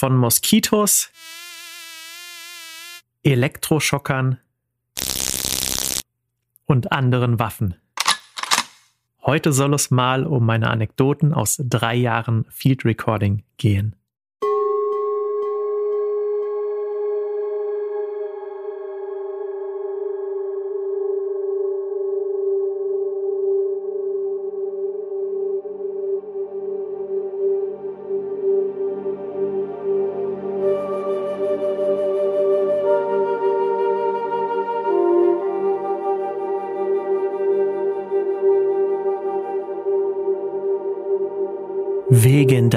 von 0.00 0.16
Moskitos, 0.16 1.10
Elektroschockern 3.22 4.38
und 6.64 6.90
anderen 6.90 7.38
Waffen. 7.38 7.74
Heute 9.20 9.52
soll 9.52 9.74
es 9.74 9.90
mal 9.90 10.24
um 10.24 10.46
meine 10.46 10.70
Anekdoten 10.70 11.34
aus 11.34 11.60
drei 11.62 11.96
Jahren 11.96 12.46
Field 12.48 12.86
Recording 12.86 13.42
gehen. 13.58 13.94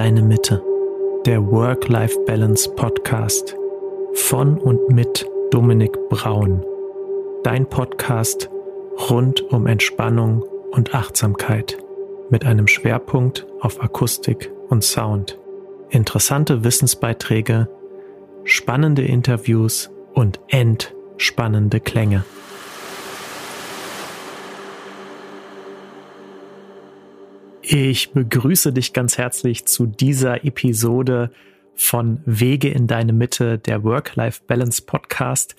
Deine 0.03 0.21
Mitte, 0.21 0.61
der 1.25 1.49
Work-Life-Balance 1.49 2.71
Podcast 2.71 3.55
von 4.13 4.57
und 4.57 4.89
mit 4.89 5.25
Dominik 5.49 5.97
Braun. 6.09 6.61
Dein 7.45 7.69
Podcast 7.69 8.49
rund 9.09 9.39
um 9.53 9.65
Entspannung 9.65 10.43
und 10.71 10.93
Achtsamkeit 10.93 11.77
mit 12.29 12.45
einem 12.45 12.67
Schwerpunkt 12.67 13.47
auf 13.61 13.81
Akustik 13.81 14.51
und 14.67 14.83
Sound. 14.83 15.39
Interessante 15.89 16.65
Wissensbeiträge, 16.65 17.69
spannende 18.43 19.03
Interviews 19.03 19.89
und 20.13 20.41
entspannende 20.49 21.79
Klänge. 21.79 22.25
Ich 27.75 28.11
begrüße 28.11 28.71
dich 28.71 28.93
ganz 28.93 29.17
herzlich 29.17 29.65
zu 29.65 29.87
dieser 29.87 30.45
Episode 30.45 31.31
von 31.73 32.21
Wege 32.23 32.69
in 32.69 32.85
deine 32.85 33.13
Mitte, 33.13 33.57
der 33.57 33.83
Work-Life-Balance 33.83 34.83
Podcast. 34.83 35.55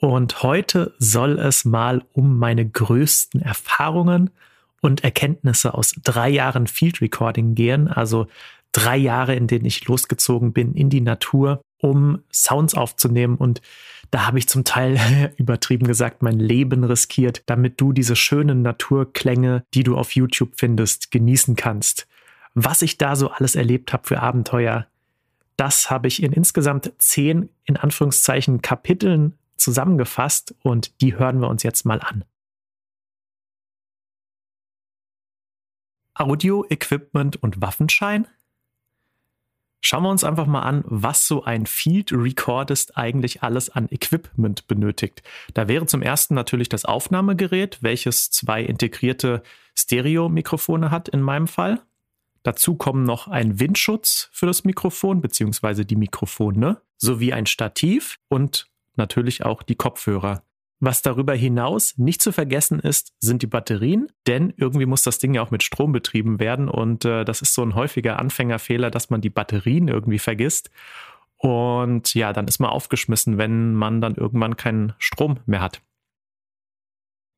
Und 0.00 0.42
heute 0.42 0.94
soll 0.98 1.38
es 1.38 1.66
mal 1.66 2.06
um 2.14 2.38
meine 2.38 2.66
größten 2.66 3.42
Erfahrungen 3.42 4.30
und 4.80 5.04
Erkenntnisse 5.04 5.74
aus 5.74 5.92
drei 6.02 6.30
Jahren 6.30 6.68
Field 6.68 7.02
Recording 7.02 7.54
gehen. 7.54 7.86
Also 7.86 8.28
drei 8.72 8.96
Jahre, 8.96 9.34
in 9.34 9.46
denen 9.46 9.66
ich 9.66 9.86
losgezogen 9.86 10.54
bin 10.54 10.72
in 10.72 10.88
die 10.88 11.02
Natur, 11.02 11.60
um 11.76 12.22
Sounds 12.32 12.74
aufzunehmen 12.74 13.36
und 13.36 13.60
da 14.12 14.26
habe 14.26 14.38
ich 14.38 14.46
zum 14.46 14.62
Teil 14.64 15.32
übertrieben 15.38 15.86
gesagt 15.86 16.22
mein 16.22 16.38
Leben 16.38 16.84
riskiert, 16.84 17.42
damit 17.46 17.80
du 17.80 17.92
diese 17.92 18.14
schönen 18.14 18.62
Naturklänge, 18.62 19.64
die 19.74 19.82
du 19.82 19.96
auf 19.96 20.14
YouTube 20.14 20.52
findest, 20.56 21.10
genießen 21.10 21.56
kannst. 21.56 22.06
Was 22.54 22.82
ich 22.82 22.98
da 22.98 23.16
so 23.16 23.30
alles 23.30 23.56
erlebt 23.56 23.92
habe 23.92 24.06
für 24.06 24.20
Abenteuer, 24.20 24.86
das 25.56 25.90
habe 25.90 26.08
ich 26.08 26.22
in 26.22 26.32
insgesamt 26.32 26.92
zehn, 26.98 27.48
in 27.64 27.78
Anführungszeichen, 27.78 28.60
Kapiteln 28.60 29.38
zusammengefasst 29.56 30.54
und 30.62 31.00
die 31.00 31.16
hören 31.16 31.40
wir 31.40 31.48
uns 31.48 31.62
jetzt 31.62 31.86
mal 31.86 32.00
an. 32.00 32.24
Audio, 36.14 36.66
Equipment 36.68 37.42
und 37.42 37.62
Waffenschein? 37.62 38.26
Schauen 39.84 40.04
wir 40.04 40.10
uns 40.10 40.22
einfach 40.22 40.46
mal 40.46 40.62
an, 40.62 40.84
was 40.86 41.26
so 41.26 41.42
ein 41.42 41.66
Field 41.66 42.12
Recordist 42.12 42.96
eigentlich 42.96 43.42
alles 43.42 43.68
an 43.68 43.88
Equipment 43.90 44.68
benötigt. 44.68 45.24
Da 45.54 45.66
wäre 45.66 45.86
zum 45.86 46.02
ersten 46.02 46.34
natürlich 46.34 46.68
das 46.68 46.84
Aufnahmegerät, 46.84 47.82
welches 47.82 48.30
zwei 48.30 48.62
integrierte 48.62 49.42
Stereo-Mikrofone 49.74 50.92
hat 50.92 51.08
in 51.08 51.20
meinem 51.20 51.48
Fall. 51.48 51.82
Dazu 52.44 52.76
kommen 52.76 53.02
noch 53.02 53.26
ein 53.26 53.58
Windschutz 53.58 54.28
für 54.32 54.46
das 54.46 54.62
Mikrofon 54.62 55.20
bzw. 55.20 55.84
die 55.84 55.96
Mikrofone 55.96 56.80
sowie 56.96 57.32
ein 57.32 57.46
Stativ 57.46 58.20
und 58.28 58.68
natürlich 58.94 59.44
auch 59.44 59.64
die 59.64 59.76
Kopfhörer. 59.76 60.44
Was 60.84 61.00
darüber 61.00 61.32
hinaus 61.32 61.96
nicht 61.96 62.20
zu 62.20 62.32
vergessen 62.32 62.80
ist, 62.80 63.12
sind 63.20 63.42
die 63.42 63.46
Batterien, 63.46 64.10
denn 64.26 64.52
irgendwie 64.56 64.86
muss 64.86 65.04
das 65.04 65.20
Ding 65.20 65.32
ja 65.32 65.40
auch 65.40 65.52
mit 65.52 65.62
Strom 65.62 65.92
betrieben 65.92 66.40
werden 66.40 66.68
und 66.68 67.04
äh, 67.04 67.24
das 67.24 67.40
ist 67.40 67.54
so 67.54 67.62
ein 67.62 67.76
häufiger 67.76 68.18
Anfängerfehler, 68.18 68.90
dass 68.90 69.08
man 69.08 69.20
die 69.20 69.30
Batterien 69.30 69.86
irgendwie 69.86 70.18
vergisst. 70.18 70.72
Und 71.36 72.14
ja, 72.14 72.32
dann 72.32 72.48
ist 72.48 72.58
man 72.58 72.70
aufgeschmissen, 72.70 73.38
wenn 73.38 73.74
man 73.74 74.00
dann 74.00 74.16
irgendwann 74.16 74.56
keinen 74.56 74.92
Strom 74.98 75.38
mehr 75.46 75.60
hat. 75.60 75.82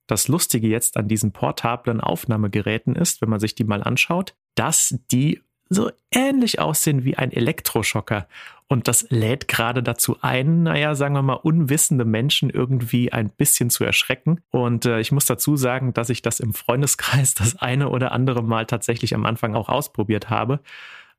Das 0.06 0.26
Lustige 0.26 0.68
jetzt 0.68 0.96
an 0.96 1.08
diesen 1.08 1.32
portablen 1.32 2.00
Aufnahmegeräten 2.00 2.96
ist, 2.96 3.20
wenn 3.20 3.28
man 3.28 3.40
sich 3.40 3.54
die 3.54 3.64
mal 3.64 3.82
anschaut, 3.82 4.34
dass 4.54 4.98
die 5.12 5.42
so 5.68 5.90
ähnlich 6.10 6.60
aussehen 6.60 7.04
wie 7.04 7.16
ein 7.16 7.30
Elektroschocker. 7.30 8.26
Und 8.68 8.88
das 8.88 9.06
lädt 9.10 9.46
gerade 9.46 9.82
dazu 9.82 10.16
ein, 10.22 10.62
naja, 10.62 10.94
sagen 10.94 11.14
wir 11.14 11.22
mal, 11.22 11.34
unwissende 11.34 12.04
Menschen 12.04 12.48
irgendwie 12.48 13.12
ein 13.12 13.28
bisschen 13.28 13.68
zu 13.68 13.84
erschrecken. 13.84 14.40
Und 14.50 14.86
äh, 14.86 15.00
ich 15.00 15.12
muss 15.12 15.26
dazu 15.26 15.56
sagen, 15.56 15.92
dass 15.92 16.08
ich 16.08 16.22
das 16.22 16.40
im 16.40 16.54
Freundeskreis 16.54 17.34
das 17.34 17.56
eine 17.56 17.90
oder 17.90 18.12
andere 18.12 18.42
Mal 18.42 18.66
tatsächlich 18.66 19.14
am 19.14 19.26
Anfang 19.26 19.54
auch 19.54 19.68
ausprobiert 19.68 20.30
habe. 20.30 20.60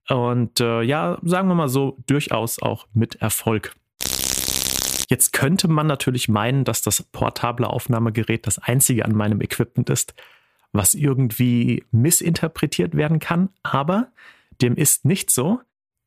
Und 0.09 0.59
äh, 0.59 0.81
ja, 0.81 1.17
sagen 1.23 1.47
wir 1.47 1.55
mal 1.55 1.69
so, 1.69 1.97
durchaus 2.07 2.61
auch 2.61 2.87
mit 2.93 3.15
Erfolg. 3.21 3.75
Jetzt 5.07 5.33
könnte 5.33 5.67
man 5.67 5.85
natürlich 5.85 6.27
meinen, 6.27 6.63
dass 6.63 6.81
das 6.81 7.03
portable 7.03 7.67
Aufnahmegerät 7.67 8.47
das 8.47 8.57
einzige 8.57 9.05
an 9.05 9.13
meinem 9.13 9.41
Equipment 9.41 9.89
ist, 9.89 10.15
was 10.71 10.95
irgendwie 10.95 11.85
missinterpretiert 11.91 12.95
werden 12.95 13.19
kann. 13.19 13.49
Aber 13.61 14.11
dem 14.61 14.75
ist 14.75 15.05
nicht 15.05 15.29
so, 15.29 15.59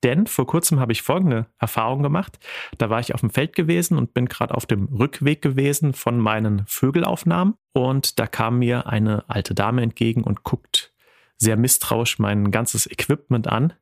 denn 0.03 0.27
vor 0.27 0.47
kurzem 0.47 0.81
habe 0.81 0.93
ich 0.93 1.03
folgende 1.03 1.47
Erfahrung 1.59 2.03
gemacht. 2.03 2.39
Da 2.79 2.89
war 2.91 3.01
ich 3.01 3.15
auf 3.15 3.21
dem 3.21 3.31
Feld 3.31 3.55
gewesen 3.55 3.99
und 3.99 4.15
bin 4.15 4.27
gerade 4.27 4.55
auf 4.55 4.67
dem 4.67 4.85
Rückweg 4.87 5.43
gewesen 5.43 5.93
von 5.93 6.19
meinen 6.19 6.65
Vögelaufnahmen 6.67 7.55
und 7.73 8.19
da 8.19 8.27
kam 8.27 8.59
mir 8.59 8.87
eine 8.87 9.29
alte 9.29 9.55
Dame 9.55 9.83
entgegen 9.83 10.23
und 10.23 10.45
guckt 10.45 10.93
sehr 11.37 11.57
misstrauisch 11.57 12.19
mein 12.19 12.51
ganzes 12.51 12.91
Equipment 12.91 13.47
an 13.47 13.73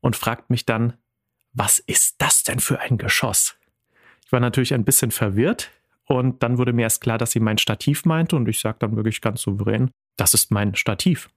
und 0.00 0.16
fragt 0.16 0.50
mich 0.50 0.66
dann, 0.66 0.94
was 1.52 1.78
ist 1.78 2.16
das 2.18 2.42
denn 2.42 2.60
für 2.60 2.80
ein 2.80 2.98
Geschoss? 2.98 3.56
Ich 4.24 4.32
war 4.32 4.40
natürlich 4.40 4.72
ein 4.72 4.84
bisschen 4.84 5.10
verwirrt 5.10 5.70
und 6.06 6.42
dann 6.42 6.58
wurde 6.58 6.72
mir 6.72 6.82
erst 6.82 7.02
klar, 7.02 7.18
dass 7.18 7.32
sie 7.32 7.40
mein 7.40 7.58
Stativ 7.58 8.04
meinte 8.04 8.36
und 8.36 8.48
ich 8.48 8.60
sage 8.60 8.78
dann 8.80 8.96
wirklich 8.96 9.20
ganz 9.20 9.42
souverän, 9.42 9.90
das 10.16 10.34
ist 10.34 10.50
mein 10.50 10.74
Stativ. 10.74 11.30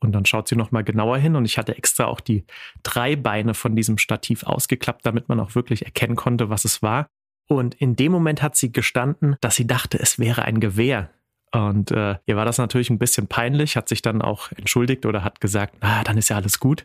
Und 0.00 0.12
dann 0.12 0.24
schaut 0.24 0.48
sie 0.48 0.56
nochmal 0.56 0.84
genauer 0.84 1.18
hin 1.18 1.34
und 1.34 1.44
ich 1.44 1.58
hatte 1.58 1.76
extra 1.76 2.04
auch 2.04 2.20
die 2.20 2.44
drei 2.82 3.16
Beine 3.16 3.54
von 3.54 3.74
diesem 3.74 3.98
Stativ 3.98 4.44
ausgeklappt, 4.44 5.04
damit 5.04 5.28
man 5.28 5.40
auch 5.40 5.54
wirklich 5.54 5.84
erkennen 5.84 6.14
konnte, 6.14 6.50
was 6.50 6.64
es 6.64 6.82
war. 6.82 7.08
Und 7.48 7.74
in 7.74 7.96
dem 7.96 8.12
Moment 8.12 8.42
hat 8.42 8.56
sie 8.56 8.70
gestanden, 8.70 9.36
dass 9.40 9.56
sie 9.56 9.66
dachte, 9.66 9.98
es 9.98 10.18
wäre 10.18 10.42
ein 10.42 10.60
Gewehr. 10.60 11.10
Und 11.50 11.90
äh, 11.90 12.16
ihr 12.26 12.36
war 12.36 12.44
das 12.44 12.58
natürlich 12.58 12.90
ein 12.90 12.98
bisschen 12.98 13.26
peinlich, 13.26 13.76
hat 13.76 13.88
sich 13.88 14.02
dann 14.02 14.22
auch 14.22 14.52
entschuldigt 14.52 15.06
oder 15.06 15.24
hat 15.24 15.40
gesagt, 15.40 15.76
na, 15.80 16.04
dann 16.04 16.18
ist 16.18 16.28
ja 16.28 16.36
alles 16.36 16.60
gut. 16.60 16.84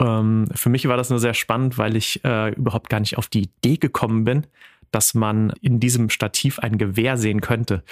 Ähm, 0.00 0.46
für 0.54 0.70
mich 0.70 0.86
war 0.86 0.96
das 0.96 1.10
nur 1.10 1.18
sehr 1.18 1.34
spannend, 1.34 1.78
weil 1.78 1.96
ich 1.96 2.24
äh, 2.24 2.54
überhaupt 2.54 2.88
gar 2.88 3.00
nicht 3.00 3.18
auf 3.18 3.26
die 3.26 3.42
Idee 3.42 3.76
gekommen 3.76 4.24
bin, 4.24 4.46
dass 4.90 5.14
man 5.14 5.52
in 5.60 5.80
diesem 5.80 6.10
Stativ 6.10 6.58
ein 6.58 6.78
Gewehr 6.78 7.16
sehen 7.16 7.40
könnte. 7.40 7.82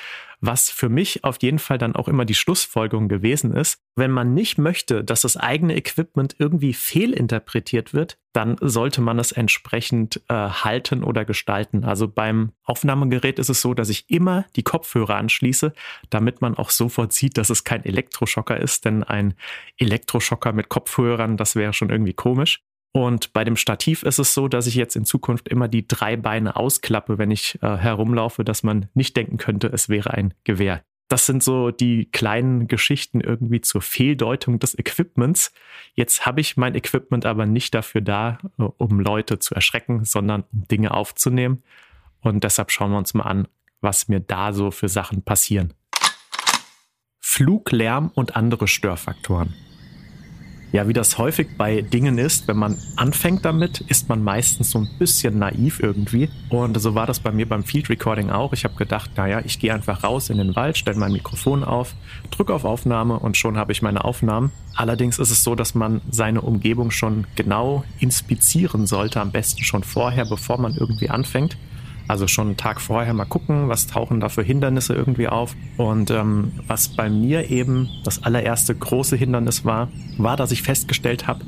Was 0.41 0.71
für 0.71 0.91
mich 0.91 1.25
auf 1.25 1.39
jeden 1.41 1.59
Fall 1.59 1.79
dann 1.79 1.97
auch 1.97 2.09
immer 2.09 2.27
die 2.27 2.35
Schlussfolgerung 2.35 3.09
gewesen 3.09 3.55
ist, 3.55 3.81
wenn 3.95 4.11
man 4.11 4.35
nicht 4.35 4.59
möchte, 4.59 5.03
dass 5.03 5.23
das 5.23 5.37
eigene 5.37 5.75
Equipment 5.75 6.37
irgendwie 6.39 6.75
fehlinterpretiert 6.75 7.95
wird, 7.95 8.19
dann 8.35 8.57
sollte 8.61 9.01
man 9.01 9.19
es 9.19 9.33
entsprechend 9.33 10.21
äh, 10.29 10.35
halten 10.35 11.03
oder 11.03 11.25
gestalten. 11.25 11.85
Also 11.85 12.07
beim 12.07 12.53
Aufnahmegerät 12.65 13.39
ist 13.39 13.49
es 13.49 13.63
so, 13.63 13.73
dass 13.73 13.89
ich 13.89 14.11
immer 14.11 14.45
die 14.57 14.63
Kopfhörer 14.63 15.17
anschließe, 15.17 15.73
damit 16.11 16.43
man 16.43 16.55
auch 16.55 16.69
sofort 16.69 17.15
sieht, 17.15 17.39
dass 17.39 17.49
es 17.49 17.65
kein 17.65 17.85
Elektroschocker 17.85 18.61
ist, 18.61 18.85
denn 18.85 19.03
ein 19.05 19.35
Elektroschocker 19.79 20.53
mit 20.53 20.69
Kopfhörern, 20.69 21.39
das 21.39 21.57
wäre 21.57 21.73
schon 21.73 21.89
irgendwie 21.89 22.15
komisch. 22.15 22.63
Und 22.93 23.33
bei 23.33 23.45
dem 23.45 23.57
Stativ 23.57 24.03
ist 24.03 24.19
es 24.19 24.33
so, 24.33 24.49
dass 24.49 24.67
ich 24.67 24.75
jetzt 24.75 24.97
in 24.97 25.05
Zukunft 25.05 25.49
immer 25.49 25.69
die 25.69 25.87
drei 25.87 26.17
Beine 26.17 26.57
ausklappe, 26.57 27.19
wenn 27.19 27.31
ich 27.31 27.59
äh, 27.63 27.77
herumlaufe, 27.77 28.43
dass 28.43 28.63
man 28.63 28.89
nicht 28.95 29.17
denken 29.17 29.37
könnte, 29.37 29.69
es 29.69 29.89
wäre 29.89 30.13
ein 30.13 30.33
Gewehr. 30.45 30.83
Das 31.09 31.27
sind 31.27 31.43
so 31.43 31.71
die 31.71 32.07
kleinen 32.11 32.67
Geschichten 32.67 33.21
irgendwie 33.21 33.61
zur 33.61 33.81
Fehldeutung 33.81 34.59
des 34.59 34.77
Equipments. 34.77 35.53
Jetzt 35.95 36.27
habe 36.27 36.41
ich 36.41 36.57
mein 36.57 36.75
Equipment 36.75 37.27
aber 37.27 37.47
nicht 37.47 37.75
dafür 37.75 38.01
da, 38.01 38.39
äh, 38.59 38.63
um 38.63 39.01
Leute 39.01 39.39
zu 39.39 39.55
erschrecken, 39.55 40.05
sondern 40.05 40.45
um 40.53 40.67
Dinge 40.67 40.93
aufzunehmen. 40.93 41.63
Und 42.21 42.43
deshalb 42.43 42.73
schauen 42.73 42.91
wir 42.91 42.99
uns 42.99 43.15
mal 43.15 43.25
an, 43.25 43.47
was 43.81 44.09
mir 44.09 44.21
da 44.21 44.53
so 44.53 44.71
für 44.71 44.89
Sachen 44.89 45.23
passieren. 45.23 45.75
Fluglärm 47.21 48.11
und 48.15 48.35
andere 48.35 48.67
Störfaktoren. 48.67 49.55
Ja, 50.77 50.87
wie 50.87 50.93
das 50.93 51.17
häufig 51.17 51.57
bei 51.57 51.81
Dingen 51.81 52.19
ist, 52.19 52.49
wenn 52.49 52.59
man 52.59 52.77
anfängt 52.97 53.47
damit, 53.47 53.81
ist 53.89 54.11
man 54.11 54.23
meistens 54.23 54.73
so 54.73 54.79
ein 54.81 54.91
bisschen 54.99 55.39
naiv 55.39 55.81
irgendwie. 55.81 56.29
Und 56.51 56.79
so 56.79 56.95
war 56.95 57.07
das 57.07 57.19
bei 57.19 57.33
mir 57.33 57.49
beim 57.49 57.65
Field 57.65 57.89
Recording 57.89 58.29
auch. 58.29 58.53
Ich 58.53 58.65
habe 58.65 58.75
gedacht, 58.75 59.13
naja, 59.17 59.41
ich 59.43 59.59
gehe 59.59 59.73
einfach 59.73 60.05
raus 60.05 60.29
in 60.29 60.37
den 60.37 60.55
Wald, 60.55 60.77
stelle 60.77 60.99
mein 60.99 61.13
Mikrofon 61.13 61.65
auf, 61.65 61.95
drücke 62.31 62.53
auf 62.53 62.67
Aufnahme 62.67 63.19
und 63.19 63.39
schon 63.39 63.57
habe 63.57 63.73
ich 63.73 63.81
meine 63.81 64.05
Aufnahmen. 64.05 64.53
Allerdings 64.75 65.19
ist 65.19 65.31
es 65.31 65.43
so, 65.43 65.55
dass 65.55 65.75
man 65.75 66.03
seine 66.11 66.43
Umgebung 66.43 66.91
schon 66.91 67.27
genau 67.37 67.83
inspizieren 67.99 68.87
sollte, 68.87 69.23
am 69.23 69.33
besten 69.33 69.65
schon 69.65 69.83
vorher, 69.83 70.27
bevor 70.27 70.59
man 70.59 70.75
irgendwie 70.75 71.09
anfängt. 71.09 71.57
Also 72.09 72.27
schon 72.29 72.49
einen 72.49 72.57
Tag 72.57 72.81
vorher 72.81 73.15
mal 73.15 73.25
gucken, 73.25 73.69
was 73.69 73.87
tauchen 73.87 74.21
da 74.21 74.29
für 74.29 74.43
Hindernisse 74.43 74.95
irgendwie 74.95 75.29
auf. 75.29 75.57
Und 75.77 76.11
ähm, 76.11 76.53
was 76.67 76.89
bei 76.89 77.11
mir 77.11 77.51
eben 77.51 77.89
das 78.05 78.23
allererste 78.23 78.75
große 78.75 79.17
Hindernis 79.17 79.65
war, 79.65 79.89
war, 80.17 80.37
dass 80.37 80.53
ich 80.53 80.63
festgestellt 80.63 81.27
habe, 81.27 81.45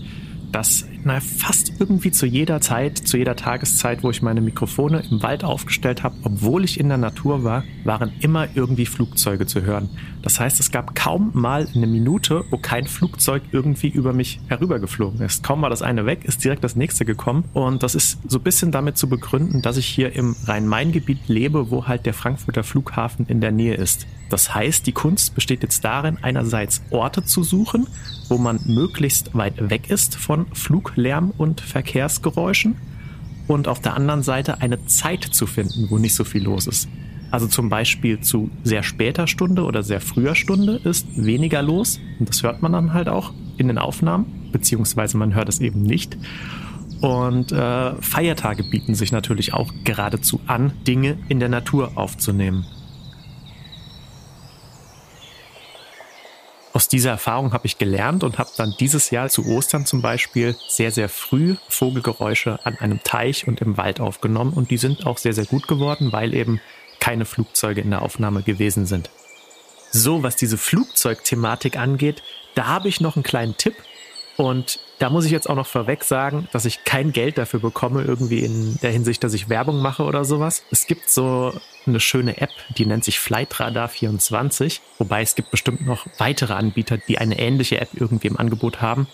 dass 0.53 0.87
na, 1.05 1.21
fast 1.21 1.73
irgendwie 1.79 2.11
zu 2.11 2.27
jeder 2.27 2.61
Zeit, 2.61 2.99
zu 2.99 3.17
jeder 3.17 3.37
Tageszeit, 3.37 4.03
wo 4.03 4.11
ich 4.11 4.23
meine 4.23 4.41
Mikrofone 4.41 5.03
im 5.11 5.23
Wald 5.23 5.45
aufgestellt 5.45 6.03
habe, 6.03 6.17
obwohl 6.23 6.65
ich 6.65 6.81
in 6.81 6.89
der 6.89 6.99
Natur 6.99 7.45
war, 7.45 7.65
waren 7.85 8.12
immer 8.21 8.49
irgendwie 8.55 8.87
Flugzeuge 8.87 9.47
zu 9.47 9.62
hören. 9.62 9.89
Das 10.23 10.41
heißt, 10.41 10.61
es 10.61 10.71
gab 10.71 10.95
kaum 10.95 11.31
mal 11.35 11.69
eine 11.75 11.87
Minute, 11.87 12.45
wo 12.50 12.59
kein 12.59 12.87
Flugzeug 12.87 13.43
irgendwie 13.53 13.89
über 13.89 14.12
mich 14.12 14.41
herübergeflogen 14.49 15.21
ist. 15.21 15.43
Kaum 15.45 15.62
war 15.62 15.71
das 15.71 15.83
eine 15.83 16.06
weg, 16.06 16.25
ist 16.25 16.45
direkt 16.45 16.65
das 16.65 16.77
nächste 16.77 17.05
gekommen. 17.05 17.44
Und 17.55 17.83
das 17.83 17.94
ist 17.94 18.19
so 18.29 18.39
ein 18.39 18.43
bisschen 18.43 18.73
damit 18.73 18.99
zu 18.99 19.09
begründen, 19.09 19.62
dass 19.62 19.77
ich 19.77 19.87
hier 19.87 20.15
im 20.15 20.37
Rhein-Main-Gebiet 20.44 21.29
lebe, 21.29 21.71
wo 21.71 21.87
halt 21.87 22.06
der 22.06 22.15
Frankfurter 22.15 22.65
Flughafen 22.65 23.27
in 23.27 23.41
der 23.41 23.53
Nähe 23.53 23.75
ist. 23.75 24.06
Das 24.29 24.55
heißt, 24.55 24.87
die 24.87 24.93
Kunst 24.93 25.35
besteht 25.35 25.62
jetzt 25.62 25.85
darin, 25.85 26.19
einerseits 26.21 26.83
Orte 26.91 27.25
zu 27.25 27.43
suchen, 27.43 27.87
wo 28.29 28.39
man 28.39 28.61
möglichst 28.67 29.35
weit 29.35 29.71
weg 29.71 29.91
ist 29.91 30.17
von 30.17 30.47
Fluglärm 30.53 31.33
und 31.37 31.61
Verkehrsgeräuschen 31.61 32.77
und 33.47 33.69
auf 33.69 33.81
der 33.81 33.95
anderen 33.95 34.23
Seite 34.23 34.61
eine 34.61 34.85
Zeit 34.87 35.25
zu 35.25 35.47
finden, 35.47 35.87
wo 35.91 35.99
nicht 35.99 36.15
so 36.15 36.25
viel 36.25 36.45
los 36.45 36.67
ist. 36.67 36.89
Also 37.31 37.47
zum 37.47 37.69
Beispiel 37.69 38.21
zu 38.21 38.51
sehr 38.65 38.83
später 38.83 39.27
Stunde 39.27 39.65
oder 39.65 39.83
sehr 39.83 40.01
früher 40.01 40.35
Stunde 40.35 40.81
ist 40.85 41.07
weniger 41.17 41.63
los 41.63 42.01
und 42.19 42.29
das 42.29 42.43
hört 42.43 42.63
man 42.63 42.73
dann 42.73 42.95
halt 42.95 43.09
auch 43.09 43.33
in 43.59 43.69
den 43.69 43.79
Aufnahmen, 43.79 44.51
beziehungsweise 44.53 45.17
man 45.19 45.35
hört 45.35 45.49
es 45.49 45.61
eben 45.61 45.83
nicht. 45.83 46.17
Und 47.01 47.53
äh, 47.53 47.95
Feiertage 48.03 48.65
bieten 48.65 48.95
sich 48.95 49.13
natürlich 49.13 49.55
auch 49.55 49.73
geradezu 49.85 50.41
an, 50.47 50.73
Dinge 50.87 51.19
in 51.29 51.39
der 51.39 51.49
Natur 51.49 51.93
aufzunehmen. 51.97 52.65
Dieser 56.90 57.11
Erfahrung 57.11 57.52
habe 57.52 57.67
ich 57.67 57.76
gelernt 57.76 58.25
und 58.25 58.38
habe 58.38 58.50
dann 58.56 58.75
dieses 58.81 59.11
Jahr 59.11 59.29
zu 59.29 59.46
Ostern 59.46 59.85
zum 59.85 60.00
Beispiel 60.00 60.56
sehr, 60.69 60.90
sehr 60.90 61.08
früh 61.08 61.56
Vogelgeräusche 61.69 62.61
an 62.64 62.79
einem 62.79 63.02
Teich 63.02 63.46
und 63.46 63.61
im 63.61 63.76
Wald 63.76 64.00
aufgenommen 64.00 64.55
und 64.55 64.70
die 64.70 64.79
sind 64.79 65.06
auch 65.06 65.19
sehr, 65.19 65.35
sehr 65.35 65.44
gut 65.44 65.69
geworden, 65.69 66.12
weil 66.12 66.35
eben 66.35 66.61
keine 66.99 67.26
Flugzeuge 67.26 67.82
in 67.82 67.90
der 67.90 68.02
Aufnahme 68.02 68.43
gewesen 68.43 68.87
sind. 68.87 69.11
So, 69.90 70.23
was 70.23 70.37
diese 70.37 70.58
Flugzeugthematik 70.58 71.76
angeht, 71.76 72.23
da 72.55 72.67
habe 72.67 72.88
ich 72.88 73.00
noch 73.00 73.17
einen 73.17 73.23
kleinen 73.23 73.56
Tipp 73.56 73.75
und 74.37 74.81
da 74.99 75.11
muss 75.11 75.25
ich 75.25 75.31
jetzt 75.31 75.49
auch 75.49 75.56
noch 75.56 75.67
vorweg 75.67 76.05
sagen, 76.05 76.49
dass 76.52 76.64
ich 76.64 76.84
kein 76.84 77.12
Geld 77.12 77.38
dafür 77.38 77.61
bekomme, 77.61 78.02
irgendwie 78.02 78.41
in 78.41 78.79
der 78.82 78.93
Hinsicht, 78.93 79.23
dass 79.25 79.34
ich 79.34 79.49
Werbung 79.49 79.81
mache 79.81 80.05
oder 80.05 80.25
sowas. 80.25 80.62
Es 80.70 80.87
gibt 80.87 81.11
so 81.11 81.52
eine 81.88 82.00
schöne 82.00 82.40
App, 82.40 82.50
die 82.76 82.87
nennt 82.87 83.05
sich 83.05 83.19
Flightradar 83.19 83.88
24, 83.88 84.81
wobei 84.99 85.23
es 85.23 85.35
gibt 85.35 85.50
bestimmt 85.50 85.87
noch 85.87 86.06
weitere 86.19 86.55
Anbieter, 86.55 86.99
die 86.99 87.19
eine 87.19 87.38
ähnliche 87.38 87.81
App 87.81 87.90
irgendwie 87.94 88.29
im 88.29 88.38
Angebot 88.38 88.81
haben. 88.81 89.08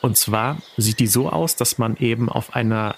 Und 0.00 0.16
zwar 0.16 0.58
sieht 0.76 1.00
die 1.00 1.06
so 1.06 1.28
aus, 1.28 1.56
dass 1.56 1.78
man 1.78 1.96
eben 1.96 2.28
auf 2.28 2.54
einer 2.54 2.94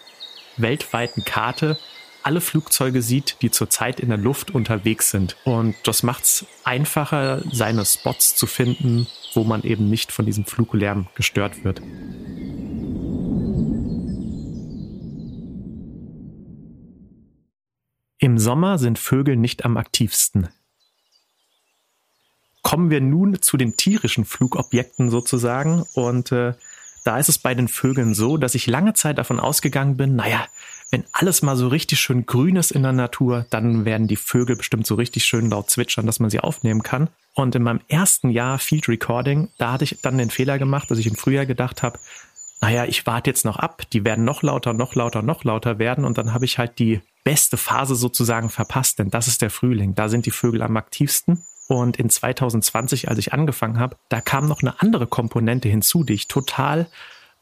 weltweiten 0.56 1.24
Karte 1.24 1.78
alle 2.22 2.40
Flugzeuge 2.40 3.02
sieht, 3.02 3.36
die 3.40 3.50
zurzeit 3.50 4.00
in 4.00 4.10
der 4.10 4.18
Luft 4.18 4.50
unterwegs 4.50 5.10
sind. 5.10 5.36
Und 5.44 5.74
das 5.84 6.02
macht 6.02 6.24
es 6.24 6.46
einfacher, 6.64 7.42
seine 7.50 7.84
Spots 7.86 8.36
zu 8.36 8.46
finden, 8.46 9.06
wo 9.34 9.44
man 9.44 9.62
eben 9.62 9.88
nicht 9.88 10.12
von 10.12 10.26
diesem 10.26 10.44
Fluglärm 10.44 11.06
gestört 11.14 11.64
wird. 11.64 11.80
Sommer 18.50 18.78
sind 18.78 18.98
Vögel 18.98 19.36
nicht 19.36 19.64
am 19.64 19.76
aktivsten. 19.76 20.48
Kommen 22.62 22.90
wir 22.90 23.00
nun 23.00 23.40
zu 23.40 23.56
den 23.56 23.76
tierischen 23.76 24.24
Flugobjekten 24.24 25.08
sozusagen. 25.08 25.84
Und 25.94 26.32
äh, 26.32 26.54
da 27.04 27.18
ist 27.20 27.28
es 27.28 27.38
bei 27.38 27.54
den 27.54 27.68
Vögeln 27.68 28.12
so, 28.12 28.38
dass 28.38 28.56
ich 28.56 28.66
lange 28.66 28.92
Zeit 28.94 29.18
davon 29.18 29.38
ausgegangen 29.38 29.96
bin, 29.96 30.16
naja, 30.16 30.48
wenn 30.90 31.04
alles 31.12 31.42
mal 31.42 31.56
so 31.56 31.68
richtig 31.68 32.00
schön 32.00 32.26
grün 32.26 32.56
ist 32.56 32.72
in 32.72 32.82
der 32.82 32.90
Natur, 32.90 33.46
dann 33.50 33.84
werden 33.84 34.08
die 34.08 34.16
Vögel 34.16 34.56
bestimmt 34.56 34.84
so 34.84 34.96
richtig 34.96 35.24
schön 35.24 35.48
laut 35.48 35.70
zwitschern, 35.70 36.06
dass 36.06 36.18
man 36.18 36.30
sie 36.30 36.40
aufnehmen 36.40 36.82
kann. 36.82 37.08
Und 37.34 37.54
in 37.54 37.62
meinem 37.62 37.82
ersten 37.86 38.30
Jahr 38.30 38.58
Field 38.58 38.88
Recording, 38.88 39.48
da 39.58 39.74
hatte 39.74 39.84
ich 39.84 40.00
dann 40.02 40.18
den 40.18 40.30
Fehler 40.30 40.58
gemacht, 40.58 40.90
dass 40.90 40.98
ich 40.98 41.06
im 41.06 41.14
Frühjahr 41.14 41.46
gedacht 41.46 41.84
habe, 41.84 42.00
naja, 42.60 42.84
ich 42.84 43.06
warte 43.06 43.30
jetzt 43.30 43.44
noch 43.44 43.56
ab, 43.56 43.82
die 43.92 44.04
werden 44.04 44.24
noch 44.24 44.42
lauter, 44.42 44.72
noch 44.72 44.94
lauter, 44.94 45.22
noch 45.22 45.44
lauter 45.44 45.78
werden 45.78 46.04
und 46.04 46.18
dann 46.18 46.34
habe 46.34 46.44
ich 46.44 46.58
halt 46.58 46.78
die 46.78 47.00
beste 47.24 47.56
Phase 47.56 47.94
sozusagen 47.94 48.50
verpasst, 48.50 48.98
denn 48.98 49.10
das 49.10 49.28
ist 49.28 49.42
der 49.42 49.50
Frühling, 49.50 49.94
da 49.94 50.08
sind 50.08 50.26
die 50.26 50.30
Vögel 50.30 50.62
am 50.62 50.76
aktivsten. 50.76 51.44
Und 51.68 51.98
in 51.98 52.10
2020, 52.10 53.08
als 53.08 53.18
ich 53.18 53.32
angefangen 53.32 53.78
habe, 53.78 53.96
da 54.08 54.20
kam 54.20 54.46
noch 54.46 54.60
eine 54.60 54.80
andere 54.80 55.06
Komponente 55.06 55.68
hinzu, 55.68 56.02
die 56.02 56.14
ich 56.14 56.26
total 56.26 56.88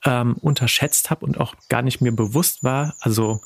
ähm, 0.05 0.35
unterschätzt 0.35 1.09
habe 1.09 1.25
und 1.25 1.41
auch 1.41 1.55
gar 1.70 1.81
nicht 1.81 2.03
mir 2.03 2.12
bewusst 2.15 2.62
war, 2.62 2.94
also 3.00 3.41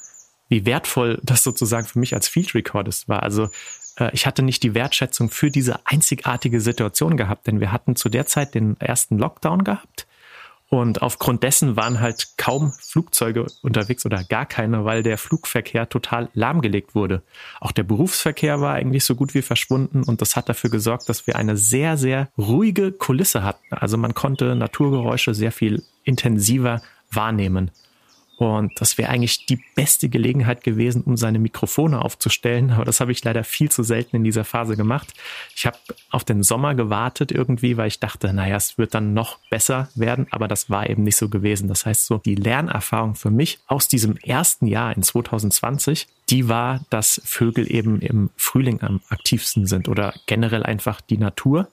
wie 0.49 0.67
wertvoll 0.67 1.21
das 1.23 1.45
sozusagen 1.45 1.87
für 1.87 2.01
mich 2.01 2.15
als 2.15 2.29
Field 2.29 2.55
Recordist 2.55 3.09
war. 3.09 3.23
Also 3.23 3.49
äh, 3.97 4.11
ich 4.13 4.27
hatte 4.27 4.43
nicht 4.43 4.63
die 4.65 4.75
Wertschätzung 4.75 5.31
für 5.31 5.51
diese 5.51 5.87
einzigartige 5.87 6.61
Situation 6.61 7.17
gehabt, 7.17 7.47
denn 7.47 7.61
wir 7.61 7.73
hatten 7.73 7.95
zu 7.95 8.09
der 8.09 8.27
Zeit 8.27 8.55
den 8.55 8.79
ersten 8.81 9.19
Lockdown 9.19 9.65
gehabt. 9.65 10.07
Und 10.73 11.03
aufgrund 11.03 11.43
dessen 11.43 11.77
waren 11.77 12.01
halt 12.01 12.29
kaum 12.39 12.73
Flugzeuge 12.73 13.45
unterwegs 13.61 14.07
oder 14.07 14.25
gar 14.25 14.47
keine, 14.47 14.87
weil 14.87 15.03
der 15.03 15.19
Flugverkehr 15.19 15.91
total 15.91 16.31
lahmgelegt 16.33 16.95
wurde. 16.95 17.21
Auch 17.61 17.73
der 17.73 17.83
Berufsverkehr 17.83 18.63
war 18.63 18.73
eigentlich 18.73 19.05
so 19.05 19.15
gut 19.15 19.35
wie 19.35 19.43
verschwunden 19.43 20.03
und 20.03 20.23
das 20.23 20.35
hat 20.35 20.49
dafür 20.49 20.71
gesorgt, 20.71 21.11
dass 21.11 21.27
wir 21.27 21.37
eine 21.37 21.59
sehr, 21.59 21.99
sehr 21.99 22.31
ruhige 22.39 22.91
Kulisse 22.91 23.43
hatten. 23.43 23.67
Also 23.69 23.99
man 23.99 24.15
konnte 24.15 24.57
Naturgeräusche 24.57 25.35
sehr 25.35 25.53
viel 25.53 25.83
intensiver 26.05 26.81
wahrnehmen. 27.11 27.71
Und 28.43 28.81
das 28.81 28.99
wäre 28.99 29.09
eigentlich 29.09 29.47
die 29.47 29.61
beste 29.77 30.09
Gelegenheit 30.09 30.65
gewesen, 30.65 31.03
um 31.03 31.17
seine 31.17 31.39
Mikrofone 31.39 32.05
aufzustellen. 32.05 32.73
Aber 32.73 32.85
das 32.85 32.99
habe 32.99 33.13
ich 33.13 33.23
leider 33.23 33.45
viel 33.45 33.71
zu 33.71 33.85
selten 33.85 34.17
in 34.17 34.25
dieser 34.25 34.43
Phase 34.43 34.77
gemacht. 34.77 35.15
Ich 35.55 35.65
habe 35.65 35.79
auf 36.11 36.25
den 36.25 36.43
Sommer 36.43 36.75
gewartet 36.75 37.31
irgendwie, 37.31 37.77
weil 37.77 37.87
ich 37.87 38.01
dachte, 38.01 38.33
naja, 38.33 38.57
es 38.57 38.79
wird 38.79 38.95
dann 38.95 39.15
noch 39.15 39.39
besser 39.49 39.91
werden. 39.95 40.27
Aber 40.33 40.49
das 40.49 40.69
war 40.69 40.91
eben 40.91 41.05
nicht 41.05 41.19
so 41.19 41.29
gewesen. 41.29 41.69
Das 41.69 41.87
heißt, 41.87 42.05
so 42.05 42.19
die 42.19 42.35
Lernerfahrung 42.35 43.15
für 43.15 43.31
mich 43.31 43.61
aus 43.69 43.87
diesem 43.87 44.17
ersten 44.17 44.67
Jahr 44.67 44.97
in 44.97 45.05
2020, 45.05 46.09
die 46.29 46.49
war, 46.49 46.85
dass 46.91 47.23
Vögel 47.25 47.73
eben 47.73 48.01
im 48.01 48.31
Frühling 48.37 48.81
am 48.83 49.03
aktivsten 49.09 49.67
sind 49.69 49.89
oder 49.89 50.15
generell 50.27 50.65
einfach 50.65 51.01
die 51.01 51.19
Natur. 51.19 51.69